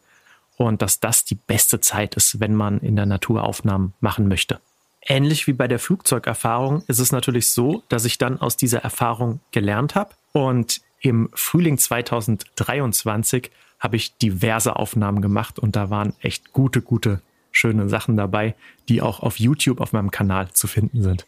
Und 0.56 0.84
dass 0.84 1.00
das 1.00 1.26
die 1.26 1.36
beste 1.36 1.82
Zeit 1.82 2.14
ist, 2.14 2.40
wenn 2.40 2.54
man 2.54 2.78
in 2.80 2.96
der 2.96 3.08
Natur 3.08 3.44
Aufnahmen 3.44 3.96
machen 4.02 4.28
möchte. 4.28 4.60
Ähnlich 5.02 5.48
wie 5.48 5.54
bei 5.54 5.68
der 5.68 5.80
Flugzeugerfahrung 5.80 6.84
ist 6.88 7.00
es 7.00 7.12
natürlich 7.12 7.52
so, 7.52 7.84
dass 7.90 8.06
ich 8.06 8.18
dann 8.18 8.40
aus 8.40 8.58
dieser 8.58 8.80
Erfahrung 8.80 9.40
gelernt 9.52 9.96
habe 9.96 10.14
und 10.34 10.82
im 11.02 11.30
Frühling 11.34 11.78
2023 11.78 13.52
habe 13.80 13.96
ich 13.96 14.18
diverse 14.18 14.76
Aufnahmen 14.76 15.22
gemacht 15.22 15.58
und 15.58 15.76
da 15.76 15.90
waren 15.90 16.14
echt 16.20 16.52
gute, 16.52 16.82
gute, 16.82 17.22
schöne 17.52 17.88
Sachen 17.88 18.18
dabei, 18.18 18.56
die 18.90 19.02
auch 19.02 19.22
auf 19.22 19.40
YouTube 19.40 19.80
auf 19.80 19.94
meinem 19.94 20.12
Kanal 20.12 20.52
zu 20.52 20.68
finden 20.68 21.02
sind. 21.02 21.26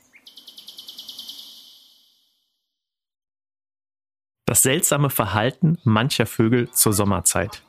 Das 4.45 4.63
seltsame 4.63 5.09
Verhalten 5.09 5.77
mancher 5.85 6.25
Vögel 6.25 6.69
zur 6.71 6.91
Sommerzeit. 6.91 7.63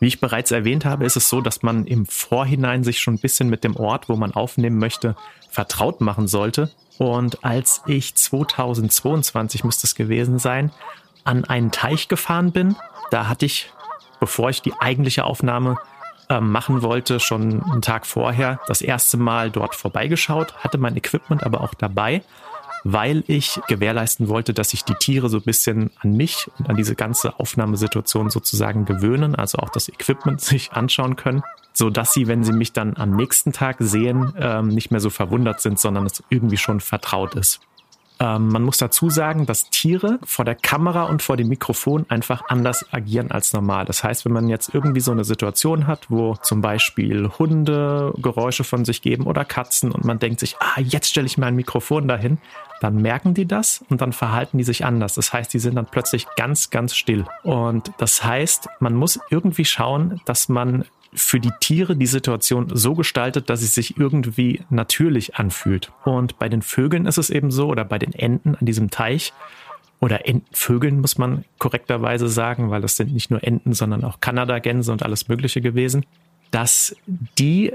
Wie 0.00 0.06
ich 0.06 0.20
bereits 0.20 0.50
erwähnt 0.50 0.84
habe, 0.84 1.04
ist 1.04 1.16
es 1.16 1.28
so, 1.28 1.40
dass 1.40 1.62
man 1.62 1.86
im 1.86 2.06
Vorhinein 2.06 2.84
sich 2.84 3.00
schon 3.00 3.14
ein 3.14 3.20
bisschen 3.20 3.48
mit 3.48 3.64
dem 3.64 3.76
Ort, 3.76 4.08
wo 4.08 4.16
man 4.16 4.32
aufnehmen 4.32 4.78
möchte, 4.78 5.16
vertraut 5.50 6.00
machen 6.00 6.26
sollte. 6.26 6.70
Und 6.98 7.44
als 7.44 7.82
ich 7.86 8.14
2022 8.14 9.64
müsste 9.64 9.86
es 9.86 9.94
gewesen 9.94 10.38
sein, 10.38 10.70
an 11.24 11.44
einen 11.44 11.70
Teich 11.70 12.08
gefahren 12.08 12.52
bin, 12.52 12.76
da 13.10 13.28
hatte 13.28 13.46
ich, 13.46 13.72
bevor 14.20 14.50
ich 14.50 14.62
die 14.62 14.74
eigentliche 14.74 15.24
Aufnahme 15.24 15.78
äh, 16.28 16.40
machen 16.40 16.82
wollte, 16.82 17.20
schon 17.20 17.62
einen 17.62 17.82
Tag 17.82 18.06
vorher 18.06 18.60
das 18.66 18.82
erste 18.82 19.16
Mal 19.16 19.50
dort 19.50 19.74
vorbeigeschaut, 19.74 20.54
hatte 20.56 20.78
mein 20.78 20.96
Equipment 20.96 21.44
aber 21.44 21.60
auch 21.60 21.74
dabei 21.74 22.22
weil 22.84 23.24
ich 23.26 23.60
gewährleisten 23.66 24.28
wollte, 24.28 24.52
dass 24.52 24.70
sich 24.70 24.84
die 24.84 24.94
Tiere 24.94 25.30
so 25.30 25.38
ein 25.38 25.42
bisschen 25.42 25.90
an 26.00 26.12
mich 26.12 26.48
und 26.58 26.68
an 26.68 26.76
diese 26.76 26.94
ganze 26.94 27.40
Aufnahmesituation 27.40 28.28
sozusagen 28.28 28.84
gewöhnen, 28.84 29.34
also 29.34 29.58
auch 29.58 29.70
das 29.70 29.88
Equipment 29.88 30.40
sich 30.42 30.72
anschauen 30.72 31.16
können, 31.16 31.42
so 31.72 31.90
dass 31.90 32.12
sie, 32.12 32.28
wenn 32.28 32.44
sie 32.44 32.52
mich 32.52 32.72
dann 32.72 32.96
am 32.96 33.16
nächsten 33.16 33.52
Tag 33.52 33.76
sehen, 33.80 34.34
ähm, 34.38 34.68
nicht 34.68 34.90
mehr 34.90 35.00
so 35.00 35.10
verwundert 35.10 35.60
sind, 35.62 35.80
sondern 35.80 36.06
es 36.06 36.22
irgendwie 36.28 36.58
schon 36.58 36.80
vertraut 36.80 37.34
ist. 37.34 37.60
Ähm, 38.20 38.48
man 38.48 38.62
muss 38.62 38.78
dazu 38.78 39.10
sagen, 39.10 39.44
dass 39.46 39.70
Tiere 39.70 40.18
vor 40.24 40.44
der 40.44 40.54
Kamera 40.54 41.04
und 41.04 41.22
vor 41.22 41.36
dem 41.36 41.48
Mikrofon 41.48 42.06
einfach 42.08 42.42
anders 42.48 42.86
agieren 42.92 43.30
als 43.30 43.52
normal. 43.52 43.84
Das 43.86 44.04
heißt, 44.04 44.24
wenn 44.24 44.32
man 44.32 44.48
jetzt 44.48 44.72
irgendwie 44.72 45.00
so 45.00 45.10
eine 45.10 45.24
Situation 45.24 45.86
hat, 45.86 46.10
wo 46.10 46.36
zum 46.36 46.60
Beispiel 46.60 47.28
Hunde 47.38 48.14
Geräusche 48.18 48.62
von 48.62 48.84
sich 48.84 49.02
geben 49.02 49.24
oder 49.26 49.44
Katzen 49.44 49.90
und 49.90 50.04
man 50.04 50.18
denkt 50.18 50.40
sich, 50.40 50.56
ah, 50.60 50.80
jetzt 50.80 51.08
stelle 51.08 51.26
ich 51.26 51.38
mir 51.38 51.46
ein 51.46 51.56
Mikrofon 51.56 52.06
dahin, 52.06 52.38
dann 52.80 52.96
merken 53.02 53.34
die 53.34 53.46
das 53.46 53.84
und 53.88 54.00
dann 54.00 54.12
verhalten 54.12 54.58
die 54.58 54.64
sich 54.64 54.84
anders. 54.84 55.14
Das 55.14 55.32
heißt, 55.32 55.52
die 55.52 55.58
sind 55.58 55.74
dann 55.74 55.86
plötzlich 55.86 56.26
ganz, 56.36 56.70
ganz 56.70 56.94
still. 56.94 57.24
Und 57.42 57.90
das 57.98 58.24
heißt, 58.24 58.68
man 58.78 58.94
muss 58.94 59.18
irgendwie 59.30 59.64
schauen, 59.64 60.20
dass 60.24 60.48
man 60.48 60.84
für 61.14 61.40
die 61.40 61.52
Tiere 61.60 61.96
die 61.96 62.06
Situation 62.06 62.68
so 62.72 62.94
gestaltet, 62.94 63.50
dass 63.50 63.62
es 63.62 63.74
sich 63.74 63.96
irgendwie 63.98 64.62
natürlich 64.70 65.36
anfühlt. 65.36 65.92
Und 66.04 66.38
bei 66.38 66.48
den 66.48 66.62
Vögeln 66.62 67.06
ist 67.06 67.18
es 67.18 67.30
eben 67.30 67.50
so, 67.50 67.68
oder 67.68 67.84
bei 67.84 67.98
den 67.98 68.12
Enten 68.12 68.54
an 68.54 68.66
diesem 68.66 68.90
Teich, 68.90 69.32
oder 70.00 70.26
Entenvögeln 70.28 71.00
muss 71.00 71.16
man 71.16 71.44
korrekterweise 71.58 72.28
sagen, 72.28 72.70
weil 72.70 72.82
das 72.82 72.96
sind 72.96 73.14
nicht 73.14 73.30
nur 73.30 73.42
Enten, 73.42 73.72
sondern 73.72 74.04
auch 74.04 74.20
Kanadagänse 74.20 74.92
und 74.92 75.02
alles 75.02 75.28
Mögliche 75.28 75.62
gewesen, 75.62 76.04
dass 76.50 76.94
die 77.38 77.72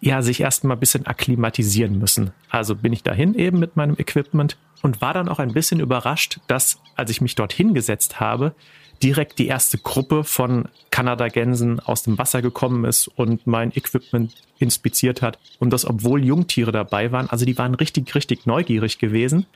ja 0.00 0.22
sich 0.22 0.40
erstmal 0.40 0.76
ein 0.76 0.80
bisschen 0.80 1.06
akklimatisieren 1.06 1.98
müssen. 1.98 2.32
Also 2.48 2.74
bin 2.74 2.92
ich 2.92 3.02
dahin 3.02 3.34
eben 3.34 3.58
mit 3.58 3.76
meinem 3.76 3.96
Equipment 3.98 4.56
und 4.82 5.00
war 5.00 5.12
dann 5.12 5.28
auch 5.28 5.38
ein 5.38 5.52
bisschen 5.52 5.80
überrascht, 5.80 6.40
dass 6.46 6.78
als 6.96 7.10
ich 7.10 7.20
mich 7.20 7.34
dort 7.34 7.52
hingesetzt 7.52 8.18
habe, 8.18 8.54
direkt 9.02 9.38
die 9.38 9.46
erste 9.46 9.78
Gruppe 9.78 10.24
von 10.24 10.68
Kanadagänsen 10.90 11.80
aus 11.80 12.02
dem 12.02 12.18
Wasser 12.18 12.42
gekommen 12.42 12.84
ist 12.84 13.08
und 13.08 13.46
mein 13.46 13.74
Equipment 13.74 14.34
inspiziert 14.58 15.22
hat. 15.22 15.38
Und 15.58 15.72
das, 15.72 15.86
obwohl 15.86 16.22
Jungtiere 16.24 16.72
dabei 16.72 17.12
waren. 17.12 17.30
Also 17.30 17.46
die 17.46 17.56
waren 17.56 17.74
richtig, 17.74 18.14
richtig 18.14 18.46
neugierig 18.46 18.98
gewesen. 18.98 19.46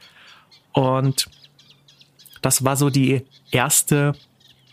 Und 0.72 1.28
das 2.40 2.64
war 2.64 2.76
so 2.76 2.90
die 2.90 3.22
erste 3.50 4.14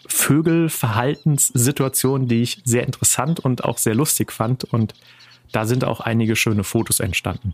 Vögelverhaltenssituation, 0.08 2.28
die 2.28 2.42
ich 2.42 2.62
sehr 2.64 2.86
interessant 2.86 3.40
und 3.40 3.64
auch 3.64 3.78
sehr 3.78 3.96
lustig 3.96 4.32
fand. 4.32 4.64
Und 4.66 4.94
da 5.52 5.66
sind 5.66 5.84
auch 5.84 6.00
einige 6.00 6.36
schöne 6.36 6.64
Fotos 6.64 7.00
entstanden. 7.00 7.54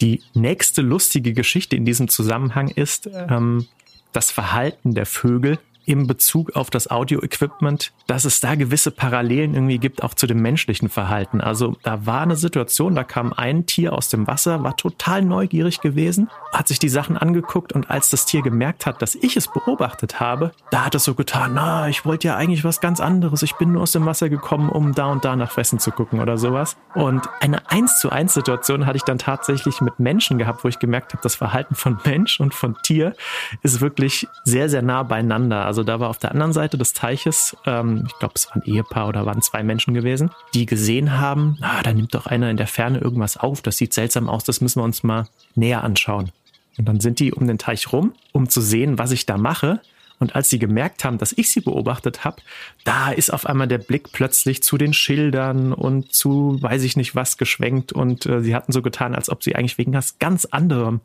Die 0.00 0.22
nächste 0.34 0.82
lustige 0.82 1.32
Geschichte 1.32 1.76
in 1.76 1.84
diesem 1.84 2.08
Zusammenhang 2.08 2.68
ist 2.68 3.08
ähm, 3.12 3.66
das 4.12 4.30
Verhalten 4.30 4.94
der 4.94 5.06
Vögel 5.06 5.58
im 5.86 6.06
Bezug 6.06 6.54
auf 6.56 6.68
das 6.68 6.90
Audio-Equipment, 6.90 7.92
dass 8.06 8.24
es 8.24 8.40
da 8.40 8.56
gewisse 8.56 8.90
Parallelen 8.90 9.54
irgendwie 9.54 9.78
gibt, 9.78 10.02
auch 10.02 10.14
zu 10.14 10.26
dem 10.26 10.42
menschlichen 10.42 10.88
Verhalten. 10.88 11.40
Also 11.40 11.76
da 11.82 12.04
war 12.06 12.22
eine 12.22 12.36
Situation, 12.36 12.94
da 12.94 13.04
kam 13.04 13.32
ein 13.32 13.66
Tier 13.66 13.92
aus 13.92 14.08
dem 14.08 14.26
Wasser, 14.26 14.62
war 14.62 14.76
total 14.76 15.22
neugierig 15.22 15.80
gewesen, 15.80 16.28
hat 16.52 16.68
sich 16.68 16.78
die 16.78 16.88
Sachen 16.88 17.16
angeguckt 17.16 17.72
und 17.72 17.90
als 17.90 18.10
das 18.10 18.26
Tier 18.26 18.42
gemerkt 18.42 18.84
hat, 18.84 19.00
dass 19.00 19.14
ich 19.14 19.36
es 19.36 19.48
beobachtet 19.48 20.18
habe, 20.18 20.52
da 20.70 20.84
hat 20.84 20.94
es 20.94 21.04
so 21.04 21.14
getan, 21.14 21.52
na, 21.54 21.88
ich 21.88 22.04
wollte 22.04 22.28
ja 22.28 22.36
eigentlich 22.36 22.64
was 22.64 22.80
ganz 22.80 23.00
anderes, 23.00 23.42
ich 23.42 23.54
bin 23.54 23.72
nur 23.72 23.82
aus 23.82 23.92
dem 23.92 24.06
Wasser 24.06 24.28
gekommen, 24.28 24.68
um 24.68 24.92
da 24.92 25.06
und 25.06 25.24
da 25.24 25.36
nach 25.36 25.52
Fressen 25.52 25.78
zu 25.78 25.92
gucken 25.92 26.20
oder 26.20 26.36
sowas. 26.36 26.76
Und 26.94 27.28
eine 27.40 27.70
1 27.70 28.00
zu 28.00 28.10
1 28.10 28.34
Situation 28.34 28.86
hatte 28.86 28.96
ich 28.96 29.04
dann 29.04 29.18
tatsächlich 29.18 29.80
mit 29.80 30.00
Menschen 30.00 30.38
gehabt, 30.38 30.64
wo 30.64 30.68
ich 30.68 30.80
gemerkt 30.80 31.12
habe, 31.12 31.22
das 31.22 31.36
Verhalten 31.36 31.76
von 31.76 31.98
Mensch 32.04 32.40
und 32.40 32.54
von 32.54 32.76
Tier 32.82 33.14
ist 33.62 33.80
wirklich 33.80 34.26
sehr, 34.44 34.68
sehr 34.68 34.82
nah 34.82 35.02
beieinander. 35.04 35.64
Also 35.64 35.75
also 35.76 35.84
da 35.84 36.00
war 36.00 36.08
auf 36.08 36.16
der 36.16 36.30
anderen 36.30 36.54
Seite 36.54 36.78
des 36.78 36.94
Teiches, 36.94 37.54
ähm, 37.66 38.04
ich 38.06 38.18
glaube, 38.18 38.32
es 38.34 38.48
war 38.48 38.56
ein 38.56 38.62
Ehepaar 38.62 39.08
oder 39.08 39.26
waren 39.26 39.42
zwei 39.42 39.62
Menschen 39.62 39.92
gewesen, 39.92 40.30
die 40.54 40.64
gesehen 40.64 41.18
haben, 41.18 41.58
ah, 41.60 41.82
da 41.82 41.92
nimmt 41.92 42.14
doch 42.14 42.26
einer 42.26 42.48
in 42.48 42.56
der 42.56 42.66
Ferne 42.66 42.98
irgendwas 42.98 43.36
auf, 43.36 43.60
das 43.60 43.76
sieht 43.76 43.92
seltsam 43.92 44.30
aus, 44.30 44.42
das 44.42 44.62
müssen 44.62 44.80
wir 44.80 44.84
uns 44.84 45.02
mal 45.02 45.28
näher 45.54 45.84
anschauen. 45.84 46.30
Und 46.78 46.88
dann 46.88 47.00
sind 47.00 47.20
die 47.20 47.34
um 47.34 47.46
den 47.46 47.58
Teich 47.58 47.92
rum, 47.92 48.14
um 48.32 48.48
zu 48.48 48.62
sehen, 48.62 48.98
was 48.98 49.10
ich 49.10 49.26
da 49.26 49.36
mache. 49.36 49.82
Und 50.18 50.34
als 50.34 50.48
sie 50.48 50.58
gemerkt 50.58 51.04
haben, 51.04 51.18
dass 51.18 51.32
ich 51.32 51.50
sie 51.50 51.60
beobachtet 51.60 52.24
habe, 52.24 52.36
da 52.84 53.10
ist 53.10 53.30
auf 53.30 53.46
einmal 53.46 53.68
der 53.68 53.78
Blick 53.78 54.12
plötzlich 54.12 54.62
zu 54.62 54.78
den 54.78 54.94
Schildern 54.94 55.72
und 55.72 56.12
zu 56.12 56.56
weiß 56.60 56.84
ich 56.84 56.96
nicht 56.96 57.14
was 57.14 57.36
geschwenkt 57.36 57.92
und 57.92 58.24
äh, 58.26 58.40
sie 58.40 58.54
hatten 58.54 58.72
so 58.72 58.80
getan, 58.80 59.14
als 59.14 59.28
ob 59.28 59.42
sie 59.42 59.54
eigentlich 59.54 59.78
wegen 59.78 59.92
was 59.92 60.18
ganz 60.18 60.46
anderem 60.46 61.00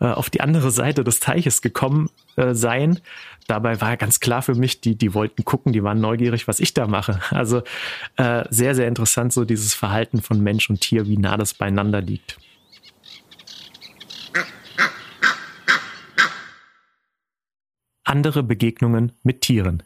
äh, 0.00 0.06
auf 0.06 0.30
die 0.30 0.40
andere 0.40 0.70
Seite 0.70 1.04
des 1.04 1.20
Teiches 1.20 1.62
gekommen 1.62 2.10
äh, 2.36 2.54
seien. 2.54 3.00
Dabei 3.46 3.80
war 3.80 3.96
ganz 3.96 4.18
klar 4.18 4.42
für 4.42 4.56
mich, 4.56 4.80
die, 4.80 4.96
die 4.96 5.14
wollten 5.14 5.44
gucken, 5.44 5.72
die 5.72 5.84
waren 5.84 6.00
neugierig, 6.00 6.48
was 6.48 6.58
ich 6.58 6.74
da 6.74 6.86
mache. 6.86 7.20
Also 7.30 7.62
äh, 8.16 8.44
sehr, 8.50 8.74
sehr 8.74 8.88
interessant, 8.88 9.32
so 9.32 9.44
dieses 9.44 9.74
Verhalten 9.74 10.22
von 10.22 10.40
Mensch 10.40 10.68
und 10.70 10.80
Tier, 10.80 11.06
wie 11.06 11.18
nah 11.18 11.36
das 11.36 11.54
beieinander 11.54 12.00
liegt. 12.00 12.38
Andere 18.06 18.42
Begegnungen 18.42 19.12
mit 19.22 19.42
Tieren. 19.42 19.82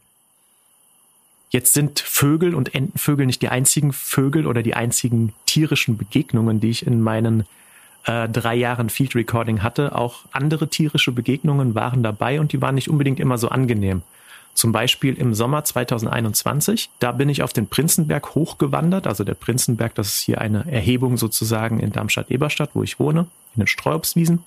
Jetzt 1.51 1.75
sind 1.75 1.99
Vögel 1.99 2.55
und 2.55 2.75
Entenvögel 2.75 3.27
nicht 3.27 3.43
die 3.43 3.49
einzigen 3.49 3.93
Vögel 3.93 4.47
oder 4.47 4.63
die 4.63 4.75
einzigen 4.75 5.33
tierischen 5.47 5.97
Begegnungen, 5.97 6.61
die 6.61 6.71
ich 6.71 6.87
in 6.87 7.01
meinen 7.01 7.45
äh, 8.05 8.29
drei 8.29 8.55
Jahren 8.55 8.89
Field 8.89 9.17
Recording 9.17 9.63
hatte. 9.63 9.97
Auch 9.97 10.27
andere 10.31 10.69
tierische 10.69 11.11
Begegnungen 11.11 11.75
waren 11.75 12.05
dabei 12.05 12.39
und 12.39 12.53
die 12.53 12.63
waren 12.63 12.77
nicht 12.77 12.89
unbedingt 12.89 13.19
immer 13.19 13.37
so 13.37 13.49
angenehm. 13.49 14.03
Zum 14.55 14.73
Beispiel 14.73 15.15
im 15.15 15.35
Sommer 15.35 15.65
2021, 15.65 16.91
da 16.99 17.13
bin 17.13 17.29
ich 17.29 17.43
auf 17.43 17.53
den 17.53 17.69
Prinzenberg 17.69 18.35
hochgewandert. 18.35 19.07
Also 19.07 19.25
der 19.25 19.35
Prinzenberg, 19.35 19.95
das 19.95 20.09
ist 20.09 20.21
hier 20.21 20.41
eine 20.41 20.71
Erhebung 20.71 21.17
sozusagen 21.17 21.81
in 21.81 21.93
Darmstadt-Eberstadt, 21.93 22.71
wo 22.75 22.83
ich 22.83 23.01
wohne, 23.01 23.27
in 23.57 23.63
den 23.63 23.67
Streuobstwiesen. 23.67 24.45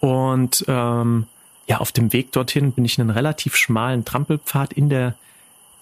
Und 0.00 0.64
ähm, 0.68 1.26
ja, 1.70 1.78
auf 1.78 1.92
dem 1.92 2.12
Weg 2.12 2.32
dorthin 2.32 2.72
bin 2.72 2.84
ich 2.84 2.98
einen 2.98 3.10
relativ 3.10 3.54
schmalen 3.54 4.04
Trampelpfad 4.04 4.72
in 4.72 4.88
der 4.88 5.14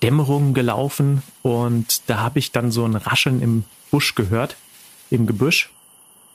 Dämmerung 0.02 0.52
gelaufen 0.52 1.23
und 1.40 2.11
da 2.11 2.18
habe 2.18 2.38
ich 2.38 2.52
dann 2.52 2.71
so 2.71 2.85
ein 2.85 2.95
Rascheln 2.95 3.40
im 3.40 3.64
Busch 3.90 4.14
gehört, 4.14 4.57
im 5.09 5.26
Gebüsch 5.26 5.71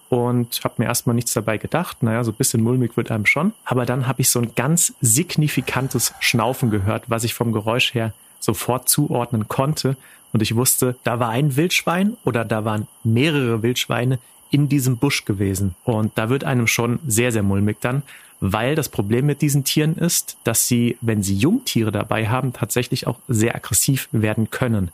und 0.10 0.60
habe 0.64 0.74
mir 0.80 0.86
erstmal 0.86 1.16
nichts 1.16 1.34
dabei 1.34 1.60
gedacht. 1.60 2.02
Naja, 2.02 2.24
so 2.24 2.32
ein 2.32 2.36
bisschen 2.36 2.64
mulmig 2.64 2.98
wird 2.98 3.12
einem 3.12 3.28
schon. 3.28 3.54
Aber 3.64 3.86
dann 3.86 4.08
habe 4.08 4.22
ich 4.22 4.30
so 4.30 4.40
ein 4.40 4.56
ganz 4.56 4.96
signifikantes 5.02 6.16
Schnaufen 6.20 6.72
gehört, 6.72 7.04
was 7.08 7.24
ich 7.24 7.36
vom 7.36 7.52
Geräusch 7.52 7.94
her 7.94 8.12
sofort 8.40 8.90
zuordnen 8.90 9.48
konnte. 9.48 9.98
Und 10.32 10.42
ich 10.42 10.56
wusste, 10.56 10.96
da 11.04 11.20
war 11.20 11.30
ein 11.30 11.56
Wildschwein 11.56 12.18
oder 12.26 12.44
da 12.44 12.66
waren 12.66 12.88
mehrere 13.04 13.62
Wildschweine 13.62 14.18
in 14.50 14.68
diesem 14.68 14.98
Busch 14.98 15.26
gewesen. 15.26 15.76
Und 15.84 16.12
da 16.16 16.30
wird 16.30 16.44
einem 16.44 16.66
schon 16.66 16.98
sehr, 17.06 17.32
sehr 17.32 17.44
mulmig 17.44 17.78
dann 17.82 18.02
weil 18.40 18.76
das 18.76 18.90
Problem 18.90 19.26
mit 19.26 19.42
diesen 19.42 19.64
Tieren 19.64 19.96
ist, 19.96 20.38
dass 20.44 20.68
sie, 20.68 20.98
wenn 21.02 21.24
sie 21.24 21.36
Jungtiere 21.36 21.92
dabei 21.92 22.28
haben, 22.28 22.54
tatsächlich 22.54 23.08
auch 23.08 23.20
sehr 23.28 23.56
aggressiv 23.56 24.10
werden 24.12 24.50
können. 24.50 24.92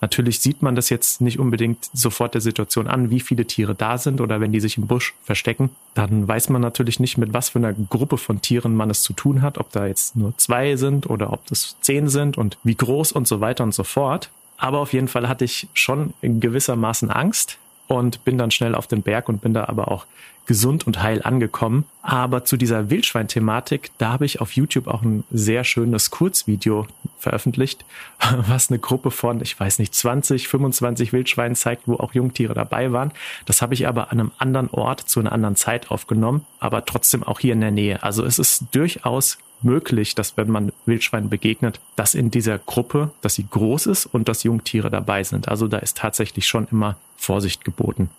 Natürlich 0.00 0.38
sieht 0.40 0.62
man 0.62 0.76
das 0.76 0.90
jetzt 0.90 1.20
nicht 1.20 1.40
unbedingt 1.40 1.90
sofort 1.92 2.34
der 2.34 2.40
Situation 2.40 2.86
an, 2.86 3.10
wie 3.10 3.18
viele 3.18 3.46
Tiere 3.46 3.74
da 3.74 3.98
sind 3.98 4.20
oder 4.20 4.40
wenn 4.40 4.52
die 4.52 4.60
sich 4.60 4.78
im 4.78 4.86
Busch 4.86 5.14
verstecken, 5.24 5.70
dann 5.94 6.28
weiß 6.28 6.50
man 6.50 6.62
natürlich 6.62 7.00
nicht, 7.00 7.18
mit 7.18 7.32
was 7.32 7.48
für 7.48 7.58
einer 7.58 7.72
Gruppe 7.72 8.16
von 8.16 8.40
Tieren 8.40 8.76
man 8.76 8.90
es 8.90 9.02
zu 9.02 9.12
tun 9.12 9.42
hat, 9.42 9.58
ob 9.58 9.72
da 9.72 9.86
jetzt 9.86 10.14
nur 10.14 10.36
zwei 10.36 10.76
sind 10.76 11.10
oder 11.10 11.32
ob 11.32 11.44
das 11.46 11.76
zehn 11.80 12.08
sind 12.08 12.38
und 12.38 12.58
wie 12.62 12.76
groß 12.76 13.10
und 13.10 13.26
so 13.26 13.40
weiter 13.40 13.64
und 13.64 13.74
so 13.74 13.82
fort. 13.82 14.30
Aber 14.56 14.78
auf 14.78 14.92
jeden 14.92 15.08
Fall 15.08 15.28
hatte 15.28 15.44
ich 15.44 15.68
schon 15.72 16.14
gewissermaßen 16.22 17.10
Angst 17.10 17.58
und 17.88 18.24
bin 18.24 18.38
dann 18.38 18.50
schnell 18.50 18.74
auf 18.74 18.86
den 18.86 19.02
Berg 19.02 19.28
und 19.28 19.40
bin 19.40 19.54
da 19.54 19.64
aber 19.64 19.90
auch 19.90 20.06
gesund 20.46 20.86
und 20.86 21.02
heil 21.02 21.22
angekommen. 21.22 21.84
Aber 22.02 22.44
zu 22.44 22.56
dieser 22.56 22.90
Wildschwein-Thematik, 22.90 23.90
da 23.98 24.12
habe 24.12 24.24
ich 24.24 24.40
auf 24.40 24.52
YouTube 24.52 24.88
auch 24.88 25.02
ein 25.02 25.24
sehr 25.30 25.62
schönes 25.62 26.10
Kurzvideo 26.10 26.86
veröffentlicht, 27.18 27.84
was 28.48 28.70
eine 28.70 28.78
Gruppe 28.78 29.10
von, 29.10 29.40
ich 29.42 29.58
weiß 29.58 29.78
nicht, 29.78 29.94
20, 29.94 30.48
25 30.48 31.12
Wildschweinen 31.12 31.54
zeigt, 31.54 31.86
wo 31.86 31.94
auch 31.94 32.14
Jungtiere 32.14 32.54
dabei 32.54 32.92
waren. 32.92 33.12
Das 33.44 33.62
habe 33.62 33.74
ich 33.74 33.86
aber 33.86 34.10
an 34.10 34.20
einem 34.20 34.32
anderen 34.38 34.70
Ort 34.70 35.00
zu 35.00 35.20
einer 35.20 35.32
anderen 35.32 35.56
Zeit 35.56 35.90
aufgenommen, 35.90 36.46
aber 36.60 36.84
trotzdem 36.84 37.22
auch 37.22 37.40
hier 37.40 37.52
in 37.52 37.60
der 37.60 37.70
Nähe. 37.70 38.02
Also 38.02 38.24
es 38.24 38.38
ist 38.38 38.64
durchaus 38.72 39.38
möglich, 39.62 40.14
dass 40.14 40.36
wenn 40.36 40.50
man 40.50 40.72
Wildschweinen 40.86 41.28
begegnet, 41.28 41.80
dass 41.96 42.14
in 42.14 42.30
dieser 42.30 42.58
Gruppe, 42.58 43.10
dass 43.20 43.34
sie 43.34 43.46
groß 43.48 43.86
ist 43.86 44.06
und 44.06 44.28
dass 44.28 44.42
Jungtiere 44.42 44.90
dabei 44.90 45.24
sind. 45.24 45.48
Also 45.48 45.68
da 45.68 45.78
ist 45.78 45.96
tatsächlich 45.96 46.46
schon 46.46 46.68
immer 46.70 46.96
Vorsicht 47.16 47.64
geboten. 47.64 48.10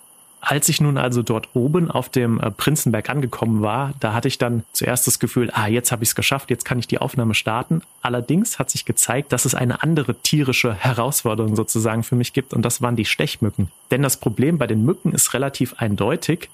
Als 0.42 0.70
ich 0.70 0.80
nun 0.80 0.98
also 0.98 1.22
dort 1.22 1.50
oben 1.54 1.92
auf 1.92 2.08
dem 2.08 2.40
äh, 2.40 2.50
Prinzenberg 2.50 3.10
angekommen 3.10 3.62
war, 3.62 3.94
da 4.00 4.14
hatte 4.14 4.30
ich 4.30 4.38
dann 4.38 4.64
zuerst 4.72 5.06
das 5.06 5.20
Gefühl, 5.20 5.52
ah, 5.54 5.68
jetzt 5.68 5.92
habe 5.92 6.04
ich 6.04 6.10
es 6.10 6.16
geschafft, 6.16 6.50
jetzt 6.50 6.64
kann 6.64 6.80
ich 6.80 6.88
die 6.88 7.00
Aufnahme 7.00 7.34
starten. 7.34 7.82
Allerdings 8.02 8.58
hat 8.58 8.70
sich 8.70 8.86
gezeigt, 8.86 9.34
dass 9.34 9.44
es 9.44 9.54
eine 9.54 9.84
andere 9.84 10.16
tierische 10.16 10.74
Herausforderung 10.74 11.56
sozusagen 11.56 12.04
für 12.04 12.16
mich 12.16 12.32
gibt 12.32 12.54
und 12.54 12.62
das 12.62 12.82
waren 12.82 12.96
die 12.96 13.06
Stechmücken. 13.06 13.70
Denn 13.92 14.02
das 14.02 14.18
Problem 14.18 14.58
bei 14.58 14.68
den 14.68 14.86
Mücken 14.86 15.12
ist 15.12 15.34
relativ 15.34 15.74
eindeutig. 15.78 16.50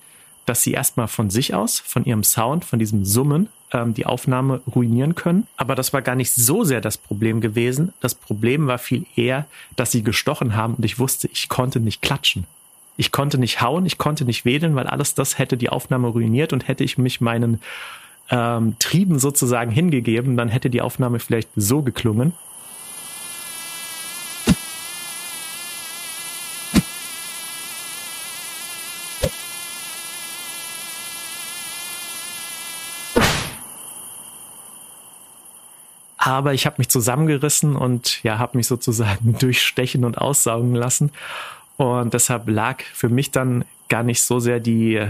Dass 0.45 0.63
sie 0.63 0.71
erstmal 0.71 1.07
von 1.07 1.29
sich 1.29 1.53
aus, 1.53 1.79
von 1.79 2.05
ihrem 2.05 2.23
Sound, 2.23 2.65
von 2.65 2.79
diesem 2.79 3.05
Summen, 3.05 3.49
ähm, 3.71 3.93
die 3.93 4.05
Aufnahme 4.05 4.61
ruinieren 4.73 5.15
können. 5.15 5.47
Aber 5.57 5.75
das 5.75 5.93
war 5.93 6.01
gar 6.01 6.15
nicht 6.15 6.33
so 6.33 6.63
sehr 6.63 6.81
das 6.81 6.97
Problem 6.97 7.41
gewesen. 7.41 7.93
Das 7.99 8.15
Problem 8.15 8.67
war 8.67 8.77
viel 8.77 9.05
eher, 9.15 9.45
dass 9.75 9.91
sie 9.91 10.03
gestochen 10.03 10.55
haben 10.55 10.75
und 10.75 10.85
ich 10.85 10.99
wusste, 10.99 11.27
ich 11.31 11.49
konnte 11.49 11.79
nicht 11.79 12.01
klatschen. 12.01 12.45
Ich 12.97 13.11
konnte 13.11 13.37
nicht 13.37 13.61
hauen, 13.61 13.85
ich 13.85 13.97
konnte 13.97 14.23
nicht 14.23 14.45
wedeln, 14.45 14.75
weil 14.75 14.87
alles 14.87 15.15
das 15.15 15.37
hätte 15.37 15.57
die 15.57 15.69
Aufnahme 15.69 16.07
ruiniert 16.07 16.53
und 16.53 16.67
hätte 16.67 16.83
ich 16.83 16.97
mich 16.97 17.19
meinen 17.19 17.59
ähm, 18.29 18.77
Trieben 18.79 19.19
sozusagen 19.19 19.71
hingegeben, 19.71 20.37
dann 20.37 20.49
hätte 20.49 20.69
die 20.69 20.81
Aufnahme 20.81 21.19
vielleicht 21.19 21.49
so 21.55 21.81
geklungen. 21.81 22.33
Aber 36.25 36.55
ich 36.55 36.65
habe 36.65 36.77
mich 36.79 36.89
zusammengerissen 36.89 37.75
und 37.75 38.23
ja, 38.23 38.39
habe 38.39 38.57
mich 38.57 38.65
sozusagen 38.65 39.37
durchstechen 39.39 40.03
und 40.03 40.17
aussaugen 40.17 40.73
lassen. 40.73 41.11
Und 41.77 42.15
deshalb 42.15 42.49
lag 42.49 42.81
für 42.81 43.09
mich 43.09 43.29
dann 43.29 43.63
gar 43.89 44.01
nicht 44.01 44.23
so 44.23 44.39
sehr 44.39 44.59
die 44.59 45.07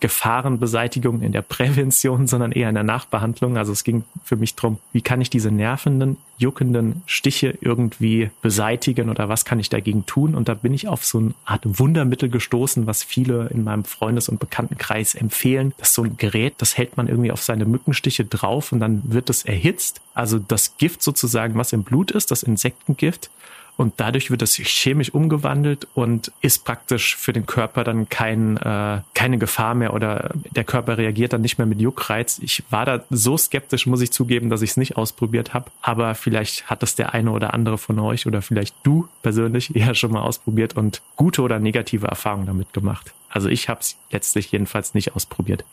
Gefahrenbeseitigung 0.00 1.22
in 1.22 1.32
der 1.32 1.42
Prävention, 1.48 2.26
sondern 2.26 2.52
eher 2.52 2.68
in 2.68 2.74
der 2.74 2.84
Nachbehandlung. 2.84 3.56
Also 3.56 3.72
es 3.72 3.84
ging 3.84 4.04
für 4.24 4.36
mich 4.36 4.54
drum, 4.54 4.78
wie 4.92 5.02
kann 5.02 5.20
ich 5.20 5.30
diese 5.30 5.50
nervenden, 5.50 6.16
juckenden 6.38 7.02
Stiche 7.06 7.56
irgendwie 7.60 8.30
beseitigen 8.42 9.10
oder 9.10 9.28
was 9.28 9.44
kann 9.44 9.58
ich 9.58 9.68
dagegen 9.68 10.06
tun? 10.06 10.34
Und 10.34 10.48
da 10.48 10.54
bin 10.54 10.72
ich 10.72 10.88
auf 10.88 11.04
so 11.04 11.18
eine 11.18 11.34
Art 11.44 11.62
Wundermittel 11.64 12.28
gestoßen, 12.28 12.86
was 12.86 13.02
viele 13.02 13.48
in 13.48 13.64
meinem 13.64 13.84
Freundes- 13.84 14.28
und 14.28 14.38
Bekanntenkreis 14.38 15.14
empfehlen. 15.14 15.74
Das 15.78 15.88
ist 15.88 15.94
so 15.94 16.04
ein 16.04 16.16
Gerät, 16.16 16.54
das 16.58 16.76
hält 16.76 16.96
man 16.96 17.08
irgendwie 17.08 17.32
auf 17.32 17.42
seine 17.42 17.64
Mückenstiche 17.64 18.24
drauf 18.24 18.72
und 18.72 18.80
dann 18.80 19.02
wird 19.12 19.30
es 19.30 19.44
erhitzt. 19.44 20.00
Also 20.14 20.38
das 20.38 20.76
Gift 20.76 21.02
sozusagen, 21.02 21.56
was 21.56 21.72
im 21.72 21.82
Blut 21.82 22.10
ist, 22.10 22.30
das 22.30 22.42
Insektengift, 22.42 23.30
und 23.78 23.94
dadurch 23.98 24.32
wird 24.32 24.42
es 24.42 24.56
chemisch 24.56 25.14
umgewandelt 25.14 25.86
und 25.94 26.32
ist 26.40 26.64
praktisch 26.64 27.14
für 27.14 27.32
den 27.32 27.46
Körper 27.46 27.84
dann 27.84 28.08
kein, 28.08 28.56
äh, 28.56 29.02
keine 29.14 29.38
Gefahr 29.38 29.76
mehr 29.76 29.94
oder 29.94 30.30
der 30.50 30.64
Körper 30.64 30.98
reagiert 30.98 31.32
dann 31.32 31.42
nicht 31.42 31.58
mehr 31.58 31.66
mit 31.66 31.80
Juckreiz. 31.80 32.40
Ich 32.42 32.64
war 32.70 32.84
da 32.84 33.04
so 33.08 33.38
skeptisch, 33.38 33.86
muss 33.86 34.00
ich 34.00 34.10
zugeben, 34.10 34.50
dass 34.50 34.62
ich 34.62 34.70
es 34.70 34.76
nicht 34.78 34.96
ausprobiert 34.96 35.54
habe, 35.54 35.70
aber 35.80 36.16
vielleicht 36.16 36.68
hat 36.68 36.82
es 36.82 36.96
der 36.96 37.14
eine 37.14 37.30
oder 37.30 37.54
andere 37.54 37.78
von 37.78 38.00
euch 38.00 38.26
oder 38.26 38.42
vielleicht 38.42 38.74
du 38.82 39.08
persönlich 39.22 39.74
eher 39.76 39.94
schon 39.94 40.10
mal 40.10 40.22
ausprobiert 40.22 40.76
und 40.76 41.00
gute 41.14 41.40
oder 41.42 41.60
negative 41.60 42.08
Erfahrungen 42.08 42.46
damit 42.46 42.72
gemacht. 42.72 43.14
Also 43.30 43.48
ich 43.48 43.68
habe 43.68 43.78
es 43.78 43.96
letztlich 44.10 44.50
jedenfalls 44.50 44.94
nicht 44.94 45.14
ausprobiert. 45.14 45.64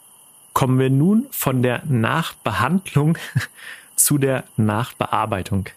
Kommen 0.54 0.78
wir 0.78 0.92
nun 0.92 1.26
von 1.32 1.64
der 1.64 1.82
Nachbehandlung 1.86 3.18
zu 3.96 4.20
der 4.20 4.44
Nachbearbeitung. 4.58 5.70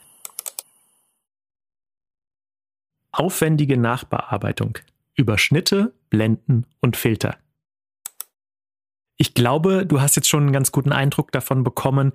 Aufwendige 3.19 3.77
Nachbearbeitung 3.77 4.79
über 5.17 5.39
Schnitte, 5.39 5.93
Blenden 6.09 6.67
und 6.81 6.97
Filter. 6.97 7.37
Ich 9.17 9.35
glaube, 9.35 9.85
du 9.85 10.01
hast 10.01 10.15
jetzt 10.15 10.29
schon 10.29 10.45
einen 10.45 10.53
ganz 10.53 10.71
guten 10.71 10.93
Eindruck 10.93 11.33
davon 11.33 11.65
bekommen, 11.65 12.13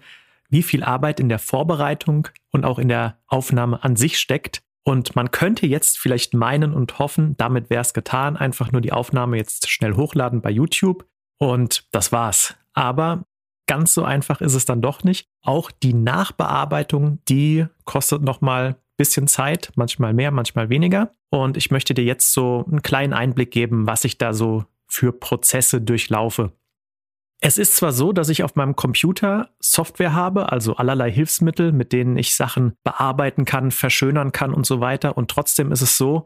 wie 0.48 0.63
viel 0.63 0.81
Arbeit 0.81 1.19
in 1.19 1.27
der 1.27 1.39
Vorbereitung 1.39 2.29
und 2.51 2.63
auch 2.63 2.79
in 2.79 2.88
der 2.88 3.17
Aufnahme 3.27 3.83
an 3.83 3.98
sich 3.98 4.17
steckt. 4.17 4.62
Und 4.83 5.13
man 5.13 5.31
könnte 5.31 5.67
jetzt 5.67 6.00
vielleicht 6.00 6.33
meinen 6.33 6.74
und 6.74 7.00
hoffen, 7.00 7.36
damit 7.36 7.69
wäre 7.69 7.81
es 7.81 7.93
getan, 7.93 8.38
einfach 8.38 8.72
nur 8.72 8.79
die 8.79 8.93
Aufnahme 8.93 9.36
jetzt 9.36 9.69
schnell 9.69 9.98
hochladen 9.98 10.41
bei 10.41 10.51
YouTube 10.51 11.05
und 11.38 11.86
das 11.91 12.13
war's. 12.13 12.55
Aber 12.74 13.25
ganz 13.67 13.93
so 13.93 14.05
einfach 14.05 14.39
ist 14.39 14.53
es 14.53 14.63
dann 14.63 14.81
doch 14.81 15.03
nicht. 15.03 15.27
Auch 15.41 15.69
die 15.69 15.93
Nachbearbeitung, 15.93 17.19
die 17.27 17.65
kostet 17.83 18.22
nochmal 18.22 18.77
bisschen 18.98 19.28
Zeit, 19.28 19.72
manchmal 19.76 20.14
mehr, 20.14 20.32
manchmal 20.32 20.70
weniger. 20.70 21.14
Und 21.30 21.58
ich 21.58 21.72
möchte 21.72 21.94
dir 21.94 22.04
jetzt 22.04 22.34
so 22.34 22.66
einen 22.68 22.82
kleinen 22.82 23.14
Einblick 23.14 23.52
geben, 23.52 23.88
was 23.88 24.04
ich 24.04 24.18
da 24.18 24.34
so 24.34 24.66
für 24.88 25.12
Prozesse 25.12 25.82
durchlaufe. 25.82 26.52
Es 27.46 27.58
ist 27.58 27.76
zwar 27.76 27.92
so, 27.92 28.14
dass 28.14 28.30
ich 28.30 28.44
auf 28.44 28.56
meinem 28.56 28.76
Computer 28.78 29.50
Software 29.60 30.14
habe, 30.14 30.52
also 30.52 30.78
allerlei 30.78 31.12
Hilfsmittel, 31.12 31.74
mit 31.74 31.92
denen 31.92 32.18
ich 32.18 32.36
Sachen 32.36 32.77
bearbeiten 32.86 33.44
kann, 33.44 33.72
verschönern 33.72 34.32
kann 34.32 34.53
und 34.53 34.66
so 34.66 34.79
weiter. 34.79 35.18
Und 35.18 35.29
trotzdem 35.29 35.74
ist 35.74 35.82
es 35.82 35.98
so, 35.98 36.25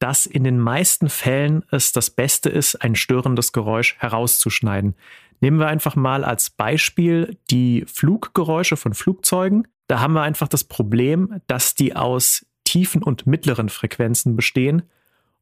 dass 0.00 0.26
in 0.26 0.42
den 0.42 0.58
meisten 0.58 1.10
Fällen 1.10 1.64
es 1.70 1.92
das 1.92 2.10
Beste 2.10 2.48
ist, 2.48 2.76
ein 2.76 2.96
störendes 2.96 3.52
Geräusch 3.52 3.96
herauszuschneiden. 3.98 4.96
Nehmen 5.40 5.60
wir 5.60 5.68
einfach 5.68 5.94
mal 5.94 6.24
als 6.24 6.50
Beispiel 6.50 7.38
die 7.50 7.84
Fluggeräusche 7.86 8.76
von 8.76 8.94
Flugzeugen. 8.94 9.68
Da 9.88 10.00
haben 10.00 10.12
wir 10.12 10.22
einfach 10.22 10.48
das 10.48 10.64
Problem, 10.64 11.40
dass 11.46 11.74
die 11.74 11.96
aus 11.96 12.46
tiefen 12.64 13.02
und 13.02 13.26
mittleren 13.26 13.70
Frequenzen 13.70 14.36
bestehen. 14.36 14.82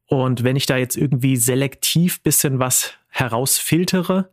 Und 0.05 0.43
wenn 0.43 0.55
ich 0.55 0.65
da 0.65 0.77
jetzt 0.77 0.95
irgendwie 0.95 1.35
selektiv 1.35 2.23
bisschen 2.23 2.57
was 2.59 2.93
herausfiltere, 3.09 4.29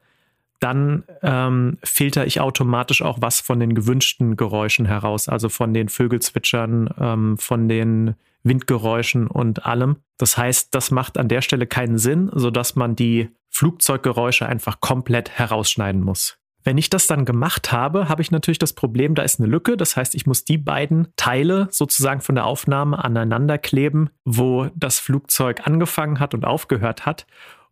dann 0.60 1.02
ähm, 1.22 1.78
filter 1.82 2.26
ich 2.26 2.40
automatisch 2.40 3.02
auch 3.02 3.18
was 3.20 3.40
von 3.40 3.58
den 3.58 3.74
gewünschten 3.74 4.36
Geräuschen 4.36 4.86
heraus, 4.86 5.28
also 5.28 5.48
von 5.48 5.74
den 5.74 5.88
Vögelzwitschern, 5.88 6.94
ähm, 6.98 7.38
von 7.38 7.68
den 7.68 8.14
Windgeräuschen 8.44 9.26
und 9.26 9.66
allem. 9.66 9.96
Das 10.16 10.38
heißt, 10.38 10.74
das 10.74 10.90
macht 10.90 11.18
an 11.18 11.28
der 11.28 11.42
Stelle 11.42 11.66
keinen 11.66 11.98
Sinn, 11.98 12.30
sodass 12.32 12.76
man 12.76 12.94
die 12.94 13.30
Flugzeuggeräusche 13.50 14.46
einfach 14.46 14.80
komplett 14.80 15.30
herausschneiden 15.30 16.00
muss. 16.00 16.38
Wenn 16.64 16.78
ich 16.78 16.88
das 16.88 17.06
dann 17.06 17.26
gemacht 17.26 17.72
habe, 17.72 18.08
habe 18.08 18.22
ich 18.22 18.30
natürlich 18.30 18.58
das 18.58 18.72
Problem, 18.72 19.14
da 19.14 19.22
ist 19.22 19.38
eine 19.38 19.48
Lücke. 19.48 19.76
Das 19.76 19.96
heißt, 19.96 20.14
ich 20.14 20.26
muss 20.26 20.44
die 20.44 20.56
beiden 20.56 21.08
Teile 21.16 21.68
sozusagen 21.70 22.22
von 22.22 22.34
der 22.34 22.46
Aufnahme 22.46 23.04
aneinander 23.04 23.58
kleben, 23.58 24.08
wo 24.24 24.68
das 24.74 24.98
Flugzeug 24.98 25.66
angefangen 25.66 26.20
hat 26.20 26.32
und 26.32 26.46
aufgehört 26.46 27.04
hat. 27.04 27.26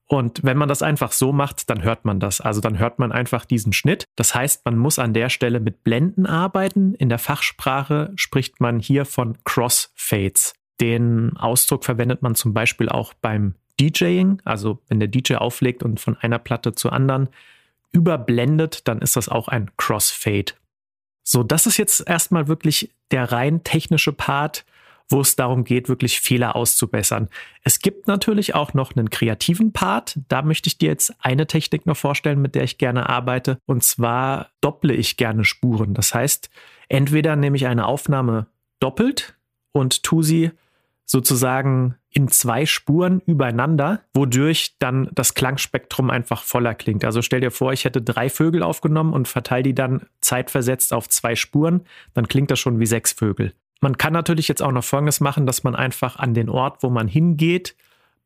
Und 0.07 0.45
wenn 0.45 0.59
man 0.59 0.69
das 0.69 0.83
einfach 0.83 1.11
so 1.11 1.33
macht, 1.33 1.71
dann 1.71 1.83
hört 1.83 2.05
man 2.05 2.21
das. 2.21 2.43
Also 2.43 2.61
dann 2.61 2.79
hört 2.79 2.99
man 2.99 3.13
einfach 3.13 3.47
diesen 3.47 3.73
Schnitt. 3.73 4.05
Das 4.15 4.35
heißt, 4.35 4.63
man 4.67 4.77
muss 4.77 4.99
an 4.99 5.15
der 5.15 5.31
Stelle 5.31 5.59
mit 5.59 5.85
Blenden 5.85 6.27
arbeiten. 6.27 6.95
In 6.95 7.09
der 7.09 7.19
Fachsprache 7.19 8.13
spricht 8.17 8.61
man 8.61 8.79
hier 8.79 9.07
von 9.07 9.39
Crossfades. 9.45 10.53
Den 10.83 11.35
Ausdruck 11.39 11.87
verwendet 11.87 12.21
man 12.21 12.35
zum 12.35 12.53
Beispiel 12.53 12.91
auch 12.91 13.15
beim 13.15 13.55
DJing. 13.81 14.43
Also 14.45 14.81
wenn 14.89 15.01
der 15.01 15.09
DJ 15.09 15.37
auflegt 15.37 15.83
und 15.83 15.99
von 15.99 16.19
einer 16.19 16.39
Platte 16.39 16.75
zur 16.75 16.93
anderen 16.93 17.31
überblendet, 17.93 18.89
dann 18.89 19.01
ist 19.01 19.17
das 19.17 19.29
auch 19.29 19.49
ein 19.49 19.71
Crossfade. 19.77 20.53
So, 21.25 21.43
das 21.43 21.67
ist 21.67 21.77
jetzt 21.77 22.07
erstmal 22.09 22.49
wirklich 22.49 22.91
der 23.11 23.31
rein 23.31 23.63
technische 23.63 24.13
Part, 24.13 24.65
wo 25.09 25.21
es 25.21 25.37
darum 25.37 25.65
geht, 25.65 25.89
wirklich 25.89 26.21
Fehler 26.21 26.57
auszubessern. 26.57 27.29
Es 27.63 27.81
gibt 27.81 28.09
natürlich 28.09 28.55
auch 28.55 28.75
noch 28.75 28.97
einen 28.97 29.11
kreativen 29.11 29.73
Part. 29.73 30.19
Da 30.29 30.43
möchte 30.43 30.69
ich 30.69 30.79
dir 30.79 30.89
jetzt 30.89 31.15
eine 31.21 31.47
Technik 31.47 31.87
noch 31.87 31.97
vorstellen, 31.97 32.41
mit 32.41 32.55
der 32.55 32.65
ich 32.65 32.79
gerne 32.79 33.09
arbeite. 33.09 33.59
Und 33.67 33.85
zwar 33.85 34.51
dopple 34.61 34.95
ich 34.95 35.17
gerne 35.17 35.45
Spuren. 35.45 35.95
Das 35.95 36.15
heißt, 36.15 36.51
entweder 36.89 37.37
nehme 37.37 37.57
ich 37.57 37.67
eine 37.67 37.87
Aufnahme 37.87 38.47
doppelt 38.81 39.37
und 39.73 40.03
tue 40.03 40.25
sie 40.25 40.51
sozusagen 41.05 41.97
in 42.11 42.29
zwei 42.29 42.67
Spuren 42.67 43.21
übereinander, 43.27 44.03
wodurch 44.15 44.77
dann 44.79 45.09
das 45.13 45.35
Klangspektrum 45.35 46.11
einfach 46.11 46.43
voller 46.43 46.75
klingt. 46.75 47.05
Also 47.05 47.23
stell 47.23 47.41
dir 47.41 47.51
vor, 47.51 47.73
ich 47.73 47.85
hätte 47.85 48.03
drei 48.03 48.29
Vögel 48.29 48.63
aufgenommen 48.63 49.13
und 49.13 49.29
verteile 49.29 49.63
die 49.63 49.75
dann 49.75 50.07
zeitversetzt 50.21 50.93
auf 50.93 51.09
zwei 51.09 51.35
Spuren, 51.35 51.83
dann 52.15 52.29
klingt 52.29 52.51
das 52.51 52.61
schon 52.61 52.81
wie 52.81 52.87
sechs 52.87 53.13
Vögel. 53.13 53.55
Man 53.81 53.99
kann 53.99 54.13
natürlich 54.13 54.47
jetzt 54.49 54.63
auch 54.63 54.73
noch 54.73 54.85
Folgendes 54.85 55.21
machen, 55.21 55.47
dass 55.47 55.65
man 55.65 55.75
einfach 55.75 56.17
an 56.17 56.35
den 56.35 56.49
Ort, 56.49 56.83
wo 56.83 56.91
man 56.91 57.09
hingeht, 57.09 57.75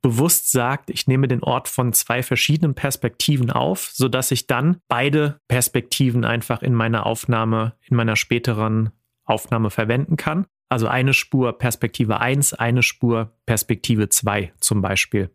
bewusst 0.03 0.53
sagt, 0.53 0.91
ich 0.91 1.07
nehme 1.07 1.29
den 1.29 1.43
Ort 1.43 1.69
von 1.69 1.93
zwei 1.93 2.23
verschiedenen 2.23 2.75
Perspektiven 2.75 3.51
auf, 3.51 3.91
sodass 3.93 4.31
ich 4.31 4.47
dann 4.47 4.77
beide 4.87 5.41
Perspektiven 5.49 6.25
einfach 6.25 6.63
in 6.63 6.75
meiner 6.75 7.07
Aufnahme, 7.07 7.73
in 7.83 7.97
meiner 7.97 8.17
späteren 8.17 8.91
Aufnahme 9.25 9.71
verwenden 9.71 10.17
kann. 10.17 10.47
Also 10.69 10.89
eine 10.89 11.15
Spur 11.15 11.57
Perspektive 11.59 12.21
1, 12.21 12.55
eine 12.55 12.83
Spur 12.83 13.33
Perspektive 13.47 14.09
2 14.09 14.53
zum 14.59 14.83
Beispiel. 14.83 15.31